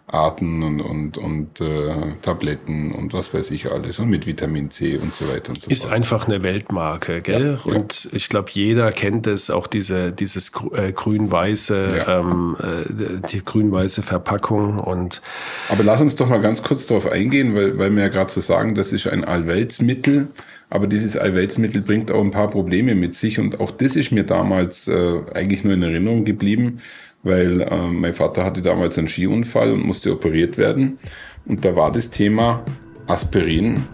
[0.06, 4.98] Arten und, und, und äh, Tabletten und was weiß ich alles und mit Vitamin C
[4.98, 5.92] und so weiter und so ist fort.
[5.92, 7.58] Ist einfach eine Weltmarke, gell?
[7.64, 8.10] Ja, und ja.
[8.12, 12.20] ich glaube, jeder kennt es, auch diese, dieses äh, grün-weiße, ja.
[12.20, 15.22] ähm, äh, die grün-weiße Verpackung und.
[15.70, 18.42] Aber lass uns doch mal ganz kurz darauf eingehen, weil, weil wir ja gerade so
[18.42, 20.28] sagen, das ist ein Allweltsmittel.
[20.70, 24.24] Aber dieses Allweltsmittel bringt auch ein paar Probleme mit sich und auch das ist mir
[24.24, 26.80] damals äh, eigentlich nur in Erinnerung geblieben,
[27.24, 30.98] weil äh, mein Vater hatte damals einen Skiunfall und musste operiert werden.
[31.46, 32.64] Und da war das Thema
[33.06, 33.84] Aspirin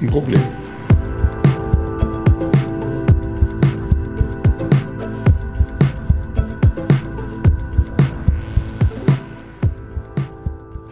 [0.00, 0.42] ein Problem.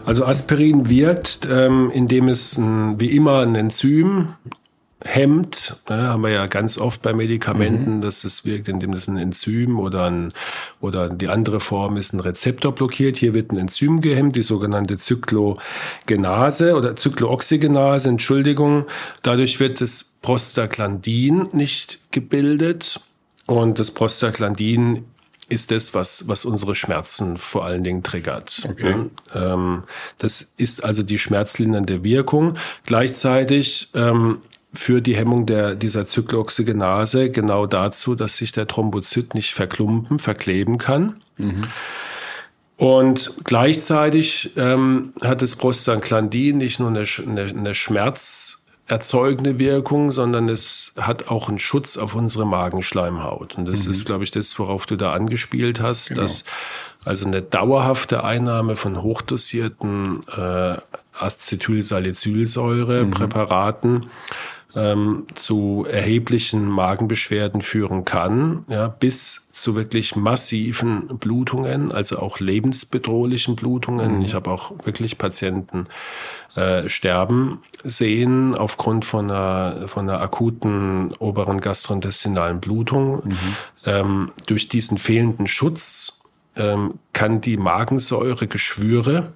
[0.05, 4.29] Also Aspirin wirkt, ähm, indem es ein, wie immer ein Enzym
[5.05, 5.77] hemmt.
[5.89, 8.01] Ne, haben wir ja ganz oft bei Medikamenten, mhm.
[8.01, 10.33] dass es wirkt, indem es ein Enzym oder, ein,
[10.81, 13.17] oder die andere Form ist, ein Rezeptor blockiert.
[13.17, 18.87] Hier wird ein Enzym gehemmt, die sogenannte Zyklogenase oder Zyklooxygenase, Entschuldigung.
[19.23, 23.01] Dadurch wird das Prostaglandin nicht gebildet
[23.47, 25.05] und das Prostaglandin
[25.49, 28.67] ist das, was, was unsere Schmerzen vor allen Dingen triggert.
[28.71, 29.11] Okay.
[29.35, 29.83] Ähm,
[30.19, 32.57] das ist also die schmerzlindernde Wirkung.
[32.87, 34.39] Gleichzeitig ähm,
[34.73, 40.79] führt die Hemmung der, dieser Zyklooxygenase genau dazu, dass sich der Thrombozyt nicht verklumpen, verkleben
[40.79, 41.17] kann.
[41.37, 41.65] Mhm.
[42.77, 50.95] Und gleichzeitig ähm, hat das Prostaglandin nicht nur eine, eine, eine schmerzerzeugende Wirkung, sondern es
[50.99, 53.59] hat auch einen Schutz auf unsere Magenschleimhaut.
[53.59, 53.91] Und das mhm.
[53.93, 56.23] ist, glaube ich, das, worauf du da angespielt hast, genau.
[56.23, 56.45] dass
[57.05, 60.79] also eine dauerhafte Einnahme von hochdosierten äh,
[61.21, 64.07] Acetylsalicylsäure-Präparaten mhm
[64.75, 73.55] ähm, zu erheblichen Magenbeschwerden führen kann, ja, bis zu wirklich massiven Blutungen, also auch lebensbedrohlichen
[73.55, 74.19] Blutungen.
[74.19, 74.23] Mhm.
[74.23, 75.87] Ich habe auch wirklich Patienten
[76.55, 83.23] äh, sterben sehen aufgrund von einer, von einer akuten oberen gastrointestinalen Blutung.
[83.25, 83.39] Mhm.
[83.85, 86.23] Ähm, durch diesen fehlenden Schutz
[86.57, 89.33] ähm, kann die Magensäure Geschwüre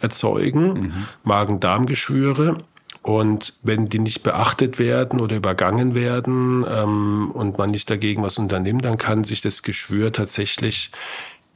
[0.00, 0.92] erzeugen, mhm.
[1.24, 2.58] Magen-Darm-Geschwüre
[3.06, 8.36] und wenn die nicht beachtet werden oder übergangen werden ähm, und man nicht dagegen was
[8.36, 10.90] unternimmt, dann kann sich das Geschwür tatsächlich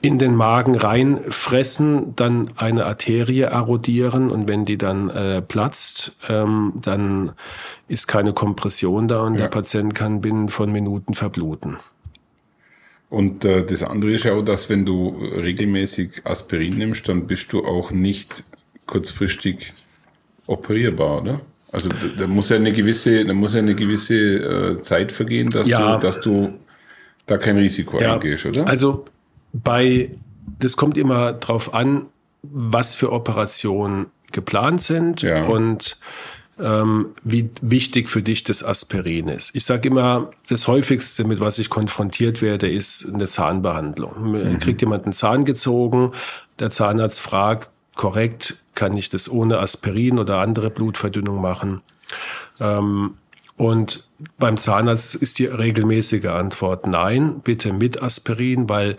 [0.01, 6.75] in den Magen reinfressen, dann eine Arterie erodieren und wenn die dann äh, platzt, ähm,
[6.81, 7.33] dann
[7.89, 9.41] ist keine Kompression da und ja.
[9.41, 11.79] der Patient kann binnen von Minuten verbluten.
[13.09, 17.65] Und äh, das andere ist auch, dass wenn du regelmäßig Aspirin nimmst, dann bist du
[17.65, 18.45] auch nicht
[18.87, 19.73] kurzfristig
[20.51, 21.41] operierbar, oder?
[21.73, 25.69] Also da, muss ja eine gewisse, da muss ja eine gewisse äh, Zeit vergehen, dass
[25.69, 25.97] ja.
[25.97, 26.53] du, dass du
[27.27, 28.15] da kein Risiko ja.
[28.15, 28.67] eingehst, oder?
[28.67, 29.05] Also
[29.53, 30.11] bei,
[30.59, 32.07] das kommt immer drauf an,
[32.43, 35.45] was für Operationen geplant sind ja.
[35.45, 35.99] und
[36.59, 39.55] ähm, wie wichtig für dich das Aspirin ist.
[39.55, 44.33] Ich sage immer, das häufigste, mit was ich konfrontiert werde, ist eine Zahnbehandlung.
[44.33, 44.59] Mhm.
[44.59, 46.11] Kriegt jemand einen Zahn gezogen,
[46.59, 51.83] der Zahnarzt fragt, korrekt, kann ich das ohne Aspirin oder andere Blutverdünnung machen.
[52.59, 53.15] Ähm,
[53.57, 54.05] und
[54.39, 58.97] beim Zahnarzt ist die regelmäßige Antwort nein, bitte mit Aspirin, weil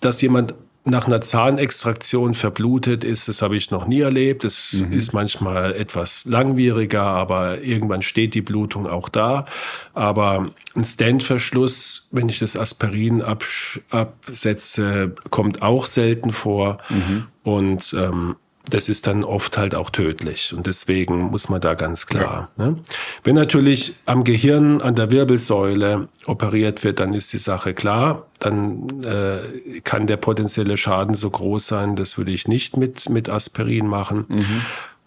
[0.00, 0.54] dass jemand
[0.86, 4.44] nach einer Zahnextraktion verblutet ist, das habe ich noch nie erlebt.
[4.44, 4.92] Das mhm.
[4.92, 9.46] ist manchmal etwas langwieriger, aber irgendwann steht die Blutung auch da.
[9.94, 16.78] Aber ein Standverschluss, wenn ich das Aspirin absetze, kommt auch selten vor.
[16.90, 17.26] Mhm.
[17.44, 18.36] Und ähm,
[18.70, 20.54] das ist dann oft halt auch tödlich.
[20.54, 22.50] Und deswegen muss man da ganz klar.
[22.56, 22.66] Ja.
[22.66, 22.76] Ne?
[23.22, 28.26] Wenn natürlich am Gehirn, an der Wirbelsäule operiert wird, dann ist die Sache klar.
[28.38, 33.28] Dann äh, kann der potenzielle Schaden so groß sein, das würde ich nicht mit, mit
[33.28, 34.24] Aspirin machen.
[34.28, 34.62] Mhm.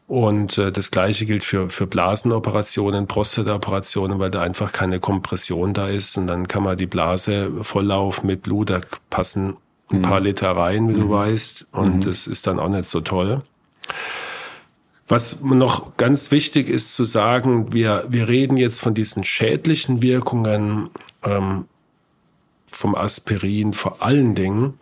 [0.08, 5.90] Und äh, das gleiche gilt für, für Blasenoperationen, Prostataoperationen, weil da einfach keine Kompression da
[5.90, 6.18] ist.
[6.18, 9.58] Und dann kann man die Blase volllaufen mit Blut, da passen
[9.90, 10.26] ein paar mhm.
[10.26, 11.02] Liter rein, wie mhm.
[11.02, 11.68] du weißt.
[11.72, 12.02] Und mhm.
[12.02, 13.42] das ist dann auch nicht so toll.
[15.08, 20.90] Was noch ganz wichtig ist zu sagen, wir, wir reden jetzt von diesen schädlichen Wirkungen
[21.24, 21.66] ähm,
[22.68, 24.74] vom Aspirin vor allen Dingen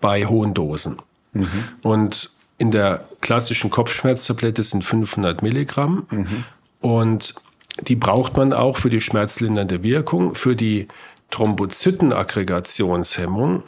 [0.00, 1.02] bei hohen Dosen.
[1.32, 1.48] Mhm.
[1.82, 6.06] Und in der klassischen Kopfschmerztablette sind 500 Milligramm.
[6.10, 6.44] Mhm.
[6.80, 7.34] Und
[7.82, 10.34] die braucht man auch für die schmerzlindernde Wirkung.
[10.34, 10.88] Für die
[11.30, 13.62] Thrombozytenaggregationshemmung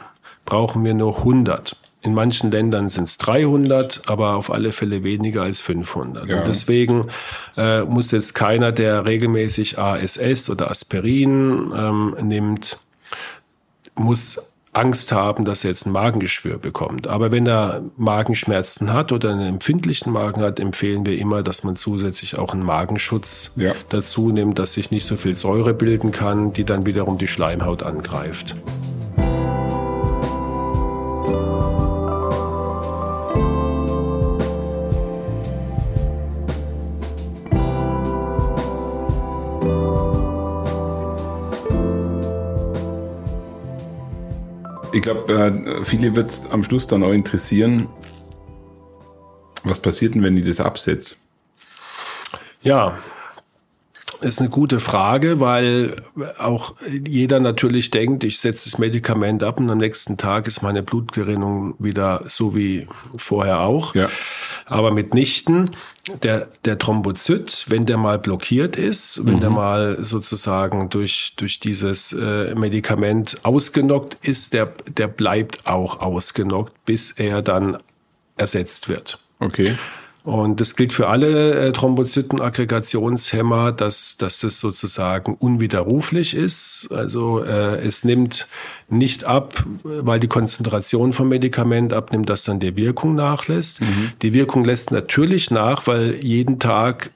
[0.45, 1.77] brauchen wir nur 100.
[2.01, 6.27] In manchen Ländern sind es 300, aber auf alle Fälle weniger als 500.
[6.27, 6.39] Ja.
[6.39, 7.07] Und deswegen
[7.57, 12.79] äh, muss jetzt keiner, der regelmäßig ASS oder Aspirin ähm, nimmt,
[13.95, 17.07] muss Angst haben, dass er jetzt ein Magengeschwür bekommt.
[17.07, 21.75] Aber wenn er Magenschmerzen hat oder einen empfindlichen Magen hat, empfehlen wir immer, dass man
[21.75, 23.73] zusätzlich auch einen Magenschutz ja.
[23.89, 27.83] dazu nimmt, dass sich nicht so viel Säure bilden kann, die dann wiederum die Schleimhaut
[27.83, 28.55] angreift.
[44.91, 47.87] Ich glaube, äh, viele wird es am Schluss dann auch interessieren,
[49.63, 51.15] was passiert denn, wenn ich das absetze?
[52.61, 52.97] Ja,
[54.21, 55.95] ist eine gute Frage, weil
[56.37, 56.75] auch
[57.07, 61.75] jeder natürlich denkt, ich setze das Medikament ab und am nächsten Tag ist meine Blutgerinnung
[61.79, 63.95] wieder so wie vorher auch.
[63.95, 64.09] Ja.
[64.69, 65.71] Aber mitnichten,
[66.23, 69.39] der, der Thrombozyt, wenn der mal blockiert ist, wenn mhm.
[69.39, 76.73] der mal sozusagen durch, durch dieses äh, Medikament ausgenockt ist, der, der bleibt auch ausgenockt,
[76.85, 77.77] bis er dann
[78.37, 79.19] ersetzt wird.
[79.39, 79.75] Okay.
[80.29, 86.89] Und das gilt für alle äh, Thrombozytenaggregationshemmer, dass, dass das sozusagen unwiderruflich ist.
[86.91, 88.47] Also äh, es nimmt
[88.89, 93.81] nicht ab, weil die Konzentration vom Medikament abnimmt, dass dann die Wirkung nachlässt.
[93.81, 94.11] Mhm.
[94.21, 97.09] Die Wirkung lässt natürlich nach, weil jeden Tag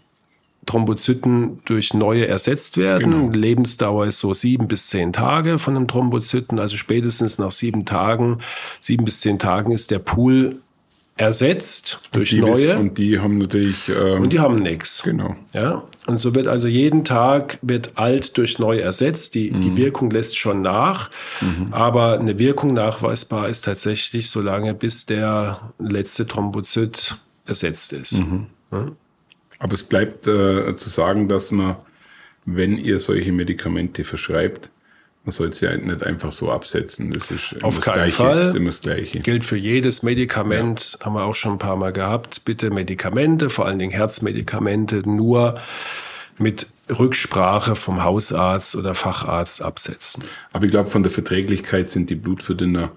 [0.66, 3.12] Thrombozyten durch neue ersetzt werden.
[3.12, 3.30] Genau.
[3.32, 6.58] Lebensdauer ist so sieben bis zehn Tage von einem Thrombozyten.
[6.58, 8.40] Also spätestens nach sieben Tagen,
[8.82, 10.58] sieben bis zehn Tagen ist der Pool
[11.16, 12.78] ersetzt durch die neue.
[12.80, 13.88] und die haben natürlich.
[13.88, 15.04] Ähm, und die haben nichts.
[15.04, 15.36] Genau.
[15.54, 15.84] Ja.
[16.08, 19.36] Und so wird also jeden Tag wird alt durch neu ersetzt.
[19.36, 19.62] Die, mhm.
[19.62, 21.10] die Wirkung lässt schon nach.
[21.40, 21.68] Mhm.
[21.72, 28.20] Aber eine Wirkung nachweisbar ist tatsächlich so lange, bis der letzte Thrombozyt ersetzt ist.
[28.20, 28.48] Mhm.
[28.72, 28.92] Ja?
[29.60, 31.78] Aber es bleibt äh, zu sagen, dass man,
[32.46, 34.70] wenn ihr solche Medikamente verschreibt,
[35.24, 37.12] man soll es ja nicht einfach so absetzen.
[37.14, 38.42] Das ist Auf keinen Gleiche, Fall.
[38.42, 39.20] ist immer das Gleiche.
[39.20, 41.06] Gilt für jedes Medikament, ja.
[41.06, 42.44] haben wir auch schon ein paar Mal gehabt.
[42.44, 45.60] Bitte Medikamente, vor allen Dingen Herzmedikamente, nur
[46.38, 50.24] mit Rücksprache vom Hausarzt oder Facharzt absetzen.
[50.52, 52.92] Aber ich glaube, von der Verträglichkeit sind die Blutverdünner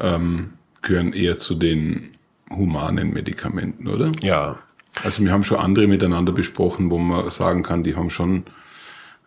[0.00, 0.50] ähm,
[0.82, 2.16] gehören eher zu den
[2.50, 4.12] humanen Medikamenten, oder?
[4.22, 4.58] Ja.
[5.02, 8.44] Also wir haben schon andere miteinander besprochen, wo man sagen kann, die haben schon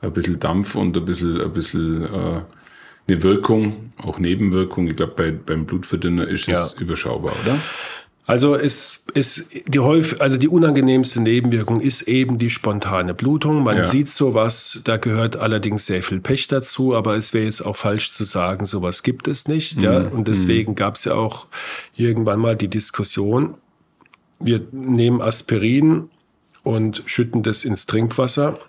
[0.02, 2.42] ein bisschen Dampf und ein bisschen, ein bisschen äh,
[3.08, 4.88] eine Wirkung, auch Nebenwirkung.
[4.88, 6.66] Ich glaube, bei, beim Blutverdünner ist ja.
[6.66, 7.58] es überschaubar, oder?
[8.28, 13.64] Also es ist die häufig, also die unangenehmste Nebenwirkung ist eben die spontane Blutung.
[13.64, 13.84] Man ja.
[13.86, 18.12] sieht sowas, da gehört allerdings sehr viel Pech dazu, aber es wäre jetzt auch falsch
[18.12, 19.78] zu sagen, sowas gibt es nicht.
[19.78, 19.84] Mhm.
[19.84, 20.76] Ja, und deswegen mhm.
[20.76, 21.48] gab es ja auch
[21.96, 23.54] irgendwann mal die Diskussion.
[24.42, 26.10] Wir nehmen Aspirin
[26.64, 28.60] und schütten das ins Trinkwasser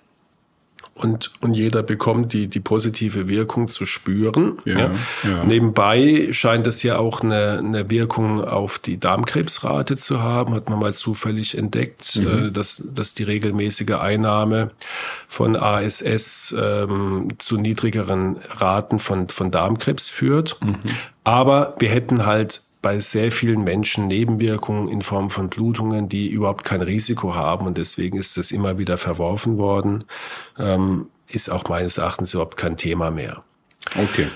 [0.98, 4.58] und, und jeder bekommt die, die positive Wirkung zu spüren.
[4.64, 4.90] Ja, ja.
[5.24, 5.44] Ja.
[5.44, 10.78] Nebenbei scheint es ja auch eine, eine Wirkung auf die Darmkrebsrate zu haben, hat man
[10.78, 12.48] mal zufällig entdeckt, mhm.
[12.48, 14.70] äh, dass, dass die regelmäßige Einnahme
[15.28, 20.58] von ASS ähm, zu niedrigeren Raten von, von Darmkrebs führt.
[20.62, 20.78] Mhm.
[21.24, 26.64] Aber wir hätten halt bei sehr vielen Menschen Nebenwirkungen in Form von Blutungen, die überhaupt
[26.64, 30.04] kein Risiko haben und deswegen ist das immer wieder verworfen worden,
[30.58, 33.42] ähm, ist auch meines Erachtens überhaupt kein Thema mehr.
[33.96, 34.28] Okay.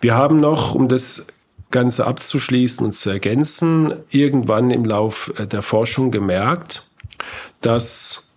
[0.00, 1.26] Wir haben noch, um das
[1.70, 6.86] Ganze abzuschließen und zu ergänzen, irgendwann im Lauf äh, der Forschung gemerkt,
[7.60, 8.28] dass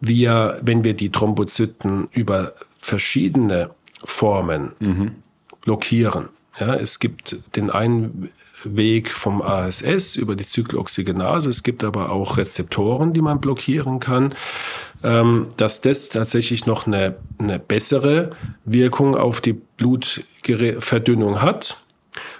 [0.00, 3.70] wir, wenn wir die Thrombozyten über verschiedene
[4.04, 5.16] Formen mhm.
[5.60, 8.30] blockieren, ja, es gibt den einen
[8.64, 11.48] Weg vom ASS über die Zykloxygenase.
[11.50, 14.34] Es gibt aber auch Rezeptoren, die man blockieren kann.
[15.04, 18.32] Ähm, dass das tatsächlich noch eine, eine bessere
[18.64, 21.76] Wirkung auf die Blutverdünnung hat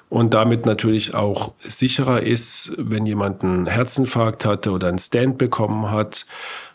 [0.08, 5.90] und damit natürlich auch sicherer ist, wenn jemand einen Herzinfarkt hatte oder einen Stand bekommen
[5.90, 6.26] hat.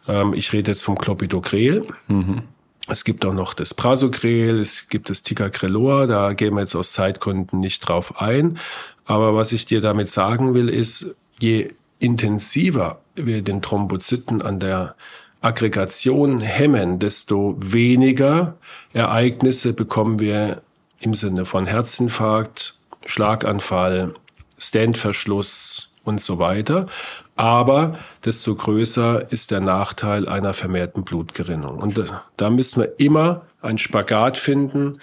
[0.08, 1.86] Ähm, ich rede jetzt vom Clopidogrel.
[2.08, 2.44] Mhm.
[2.88, 6.92] Es gibt auch noch das Prasogrel, es gibt das Ticagrelor, da gehen wir jetzt aus
[6.92, 8.60] Zeitgründen nicht drauf ein.
[9.06, 14.96] Aber was ich dir damit sagen will, ist, je intensiver wir den Thrombozyten an der
[15.40, 18.58] Aggregation hemmen, desto weniger
[18.92, 20.62] Ereignisse bekommen wir
[21.00, 24.14] im Sinne von Herzinfarkt, Schlaganfall,
[24.58, 26.88] Standverschluss und so weiter
[27.36, 31.78] aber desto größer ist der Nachteil einer vermehrten Blutgerinnung.
[31.80, 32.00] Und
[32.38, 35.00] da müssen wir immer einen Spagat finden.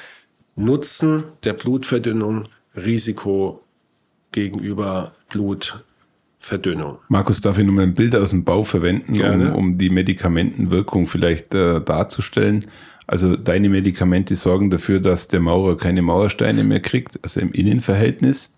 [0.57, 2.45] Nutzen der Blutverdünnung,
[2.77, 3.61] Risiko
[4.33, 6.99] gegenüber Blutverdünnung.
[7.09, 11.07] Markus, darf ich nur mal ein Bild aus dem Bau verwenden, um, um, die Medikamentenwirkung
[11.07, 12.67] vielleicht äh, darzustellen?
[13.07, 18.55] Also deine Medikamente sorgen dafür, dass der Maurer keine Mauersteine mehr kriegt, also im Innenverhältnis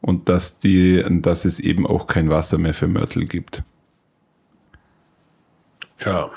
[0.00, 3.62] und dass, die, dass es eben auch kein Wasser mehr für Mörtel gibt.
[6.04, 6.30] Ja.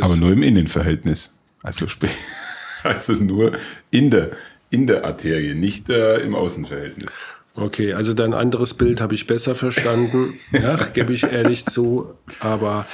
[0.00, 1.34] Aber nur im Innenverhältnis.
[1.62, 1.86] Also,
[2.84, 3.52] also nur
[3.90, 4.30] in der,
[4.70, 7.18] in der Arterie, nicht äh, im Außenverhältnis.
[7.60, 12.06] Okay, also dein anderes Bild habe ich besser verstanden, ja, gebe ich ehrlich zu.
[12.38, 12.86] Aber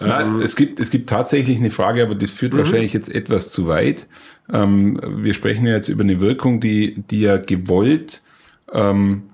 [0.00, 2.58] ähm, Nein, es gibt es gibt tatsächlich eine Frage, aber das führt mhm.
[2.58, 4.06] wahrscheinlich jetzt etwas zu weit.
[4.50, 8.22] Ähm, wir sprechen ja jetzt über eine Wirkung, die die ja gewollt
[8.72, 9.30] ähm,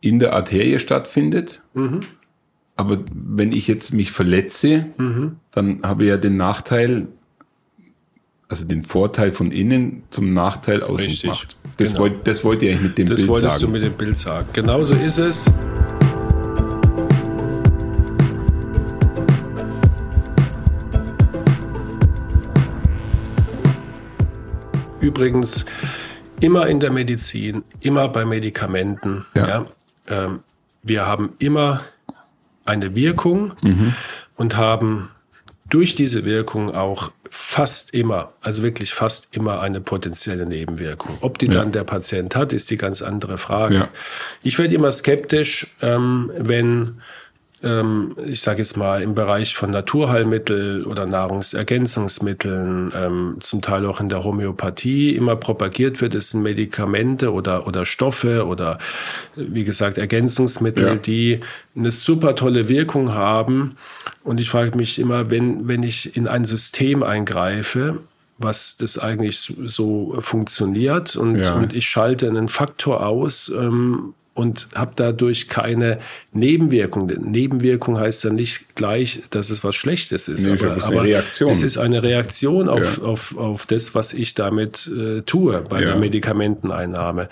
[0.00, 1.62] in der Arterie stattfindet.
[1.74, 2.00] Mhm.
[2.76, 5.36] Aber wenn ich jetzt mich verletze, mhm.
[5.50, 7.08] dann habe ich ja den Nachteil,
[8.48, 11.56] also den Vorteil von innen zum Nachteil außen Richtig, gemacht.
[11.76, 12.02] Das, genau.
[12.02, 13.34] wollt, das wollte ich eigentlich mit dem das Bild sagen.
[13.34, 14.48] Das wolltest du mit dem Bild sagen.
[14.52, 15.50] Genauso ist es.
[25.00, 25.64] Übrigens,
[26.40, 29.26] immer in der Medizin, immer bei Medikamenten.
[29.34, 29.48] Ja.
[29.48, 29.66] ja
[30.08, 30.40] ähm,
[30.82, 31.82] wir haben immer
[32.64, 33.94] eine Wirkung mhm.
[34.36, 35.10] und haben
[35.68, 41.18] durch diese Wirkung auch fast immer, also wirklich fast immer eine potenzielle Nebenwirkung.
[41.20, 41.52] Ob die ja.
[41.52, 43.74] dann der Patient hat, ist die ganz andere Frage.
[43.74, 43.88] Ja.
[44.42, 47.02] Ich werde immer skeptisch, ähm, wenn
[47.62, 54.00] ähm, ich sage jetzt mal, im Bereich von Naturheilmittel oder Nahrungsergänzungsmitteln, ähm, zum Teil auch
[54.00, 58.78] in der Homöopathie immer propagiert wird, es sind Medikamente oder, oder Stoffe oder
[59.34, 60.94] wie gesagt Ergänzungsmittel, ja.
[60.94, 61.40] die
[61.76, 63.76] eine super tolle Wirkung haben.
[64.22, 68.00] Und ich frage mich immer, wenn, wenn ich in ein System eingreife,
[68.38, 71.54] was das eigentlich so funktioniert und, ja.
[71.54, 75.98] und ich schalte einen Faktor aus, ähm, und habe dadurch keine
[76.32, 77.06] Nebenwirkung.
[77.06, 80.46] Nebenwirkung heißt ja nicht gleich, dass es was Schlechtes ist.
[80.46, 81.50] Nee, aber, ist aber Reaktion.
[81.50, 83.04] es ist eine Reaktion auf, ja.
[83.04, 85.86] auf, auf das, was ich damit äh, tue bei ja.
[85.86, 87.28] der Medikamenteneinnahme.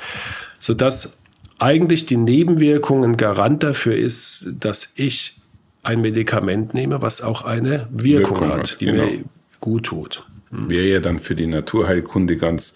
[0.59, 1.20] Sodass
[1.61, 5.40] eigentlich die Nebenwirkung ein Garant dafür ist, dass ich
[5.84, 9.04] ein Medikament nehme, was auch eine Wirkung, Wirkung hat, die genau.
[9.04, 9.24] mir
[9.61, 10.24] gut tut.
[10.50, 10.68] Hm.
[10.68, 12.74] Wäre ja dann für die Naturheilkunde ganz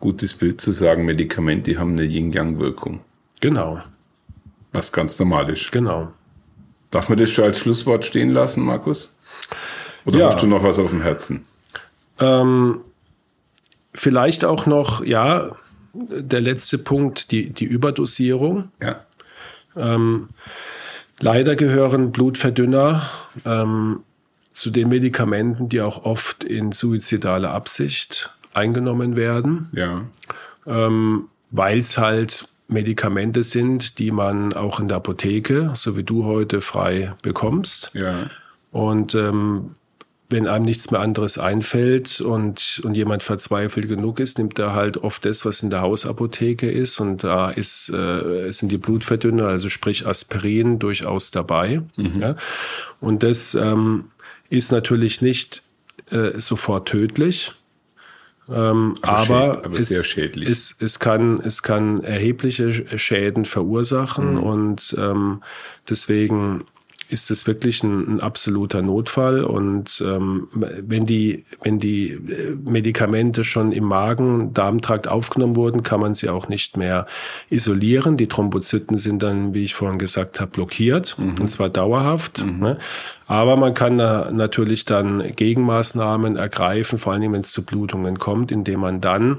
[0.00, 3.00] gutes Bild zu sagen, Medikamente haben eine Yin-Yang-Wirkung.
[3.46, 3.80] Genau.
[4.72, 5.70] Was ganz normal ist.
[5.70, 6.12] Genau.
[6.90, 9.08] Darf man das schon als Schlusswort stehen lassen, Markus?
[10.04, 10.26] Oder ja.
[10.26, 11.42] hast du noch was auf dem Herzen?
[12.18, 12.80] Ähm,
[13.94, 15.52] vielleicht auch noch, ja,
[15.92, 18.72] der letzte Punkt, die, die Überdosierung.
[18.82, 19.06] Ja.
[19.76, 20.30] Ähm,
[21.20, 23.08] leider gehören Blutverdünner
[23.44, 24.00] ähm,
[24.50, 29.68] zu den Medikamenten, die auch oft in suizidaler Absicht eingenommen werden.
[29.72, 30.02] Ja.
[30.66, 36.24] Ähm, Weil es halt Medikamente sind, die man auch in der Apotheke, so wie du
[36.24, 37.92] heute, frei bekommst.
[37.94, 38.26] Ja.
[38.72, 39.76] Und ähm,
[40.28, 44.96] wenn einem nichts mehr anderes einfällt und, und jemand verzweifelt genug ist, nimmt er halt
[44.96, 46.98] oft das, was in der Hausapotheke ist.
[46.98, 51.82] Und da ist, äh, sind die Blutverdünner, also sprich Aspirin, durchaus dabei.
[51.96, 52.20] Mhm.
[52.20, 52.36] Ja?
[53.00, 54.06] Und das ähm,
[54.50, 55.62] ist natürlich nicht
[56.10, 57.52] äh, sofort tödlich.
[58.48, 64.42] Ähm, aber, aber es, es, es, kann, es kann erhebliche Schäden verursachen mhm.
[64.42, 65.42] und ähm,
[65.88, 66.64] deswegen
[67.08, 69.44] ist es wirklich ein, ein absoluter Notfall.
[69.44, 76.14] Und ähm, wenn, die, wenn die äh, Medikamente schon im Magen-Darmtrakt aufgenommen wurden, kann man
[76.14, 77.06] sie auch nicht mehr
[77.50, 78.16] isolieren.
[78.16, 81.40] Die Thrombozyten sind dann, wie ich vorhin gesagt habe, blockiert mhm.
[81.40, 82.44] und zwar dauerhaft.
[82.44, 82.58] Mhm.
[82.58, 82.78] Ne?
[83.28, 88.52] Aber man kann da natürlich dann Gegenmaßnahmen ergreifen, vor allem wenn es zu Blutungen kommt,
[88.52, 89.38] indem man dann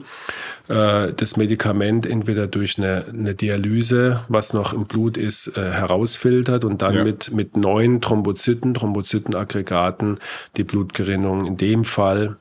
[0.67, 6.65] äh, das Medikament entweder durch eine, eine Dialyse, was noch im Blut ist, äh, herausfiltert
[6.65, 7.03] und dann ja.
[7.05, 10.19] mit, mit neuen Thrombozyten, Thrombozytenaggregaten
[10.55, 12.37] die Blutgerinnung in dem Fall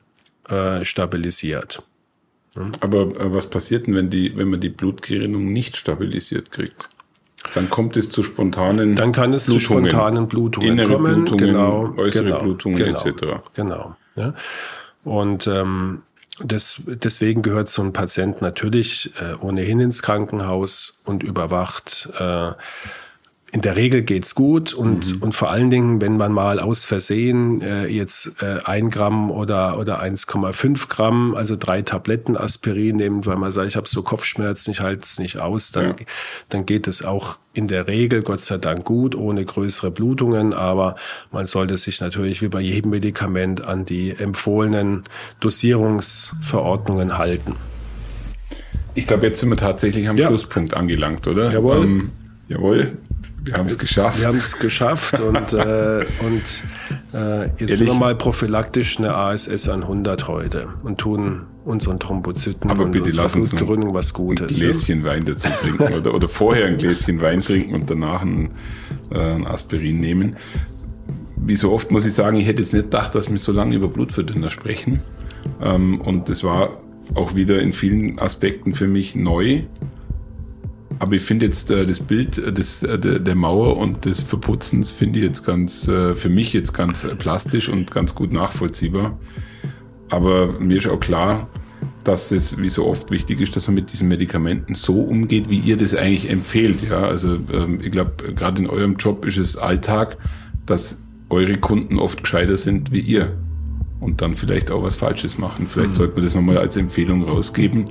[0.49, 1.83] äh, stabilisiert.
[2.79, 6.89] Aber äh, was passiert denn, wenn, die, wenn man die Blutgerinnung nicht stabilisiert kriegt?
[7.53, 11.45] Dann kommt es zu spontanen Dann kann es Blutungen, zu spontanen Blutungen innere kommen, Blutungen,
[11.45, 13.23] genau, äußere genau, Blutungen genau, etc.
[13.53, 13.95] Genau.
[14.15, 14.33] Ja.
[15.03, 16.01] Und ähm,
[16.43, 22.09] das, deswegen gehört so ein Patient natürlich äh, ohnehin ins Krankenhaus und überwacht.
[22.19, 22.51] Äh,
[23.51, 25.23] in der Regel geht's gut und, mhm.
[25.23, 29.79] und vor allen Dingen, wenn man mal aus Versehen äh, jetzt äh, ein Gramm oder,
[29.79, 34.71] oder 1,5 Gramm, also drei Tabletten Aspirin nimmt, weil man sagt, ich habe so Kopfschmerzen,
[34.71, 35.95] ich halte es nicht aus, dann, ja.
[36.49, 40.53] dann geht es auch in der Regel, Gott sei Dank, gut, ohne größere Blutungen.
[40.53, 40.95] Aber
[41.31, 45.05] man sollte sich natürlich wie bei jedem Medikament an die empfohlenen
[45.39, 47.55] Dosierungsverordnungen halten.
[48.93, 50.27] Ich glaube, jetzt sind wir tatsächlich am ja.
[50.27, 51.51] Schlusspunkt angelangt, oder?
[51.51, 51.77] Jawohl.
[51.77, 52.11] Ähm,
[52.47, 52.97] jawohl.
[53.47, 54.19] Wir haben es geschafft.
[54.19, 56.63] Wir haben es geschafft und, äh, und
[57.13, 57.77] äh, jetzt Ehrlich?
[57.77, 63.09] sind wir mal prophylaktisch eine ASS 100 heute und tun unseren Thrombozyten Aber und bitte
[63.11, 64.51] lass uns Blutgerinnung was Gutes.
[64.51, 65.05] Ein Gläschen ja?
[65.05, 68.49] Wein dazu trinken oder, oder vorher ein Gläschen Wein trinken und danach ein,
[69.11, 70.35] äh, ein Aspirin nehmen.
[71.35, 73.75] Wie so oft muss ich sagen, ich hätte jetzt nicht gedacht, dass wir so lange
[73.75, 75.01] über Blutverdünner sprechen.
[75.61, 76.81] Ähm, und das war
[77.13, 79.63] auch wieder in vielen Aspekten für mich neu
[80.99, 84.91] aber ich finde jetzt äh, das Bild äh, des, äh, der Mauer und des Verputzens
[84.91, 89.17] finde ich jetzt ganz, äh, für mich jetzt ganz äh, plastisch und ganz gut nachvollziehbar.
[90.09, 91.49] Aber mir ist auch klar,
[92.03, 95.59] dass es wie so oft wichtig ist, dass man mit diesen Medikamenten so umgeht, wie
[95.59, 96.81] ihr das eigentlich empfehlt.
[96.89, 100.17] Ja, also ähm, ich glaube, gerade in eurem Job ist es Alltag,
[100.65, 103.37] dass eure Kunden oft gescheiter sind wie ihr
[103.99, 105.67] und dann vielleicht auch was Falsches machen.
[105.67, 105.95] Vielleicht mhm.
[105.95, 107.85] sollte man das nochmal als Empfehlung rausgeben.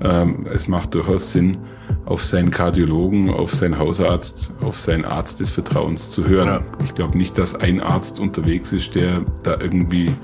[0.00, 1.58] Ähm, es macht durchaus Sinn,
[2.06, 6.48] auf seinen Kardiologen, auf seinen Hausarzt, auf seinen Arzt des Vertrauens zu hören.
[6.48, 6.62] Ja.
[6.84, 10.14] Ich glaube nicht, dass ein Arzt unterwegs ist, der da irgendwie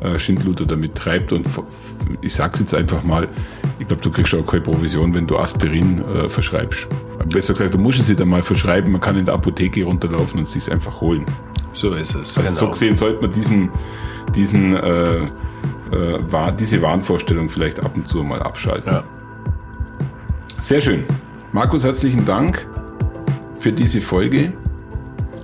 [0.00, 1.32] äh, Schindluder damit treibt.
[1.32, 1.46] Und
[2.20, 3.28] ich sage es jetzt einfach mal,
[3.78, 6.86] Ich glaube, du kriegst auch keine Provision, wenn du Aspirin äh, verschreibst.
[7.28, 8.92] Besser gesagt, du musst es dir dann mal verschreiben.
[8.92, 11.26] Man kann in der Apotheke runterlaufen und sich einfach holen.
[11.72, 12.38] So ist es.
[12.38, 12.52] Also genau.
[12.52, 13.70] so gesehen sollte man diesen,
[14.34, 18.92] diesen, äh, äh, diese Wahnvorstellung vielleicht ab und zu mal abschalten.
[18.92, 19.04] Ja.
[20.64, 21.04] Sehr schön.
[21.52, 22.66] Markus, herzlichen Dank
[23.60, 24.54] für diese Folge.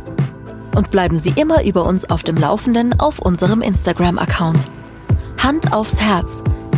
[0.75, 4.67] und bleiben Sie immer über uns auf dem Laufenden auf unserem Instagram-Account.
[5.39, 6.43] Hand aufs Herz,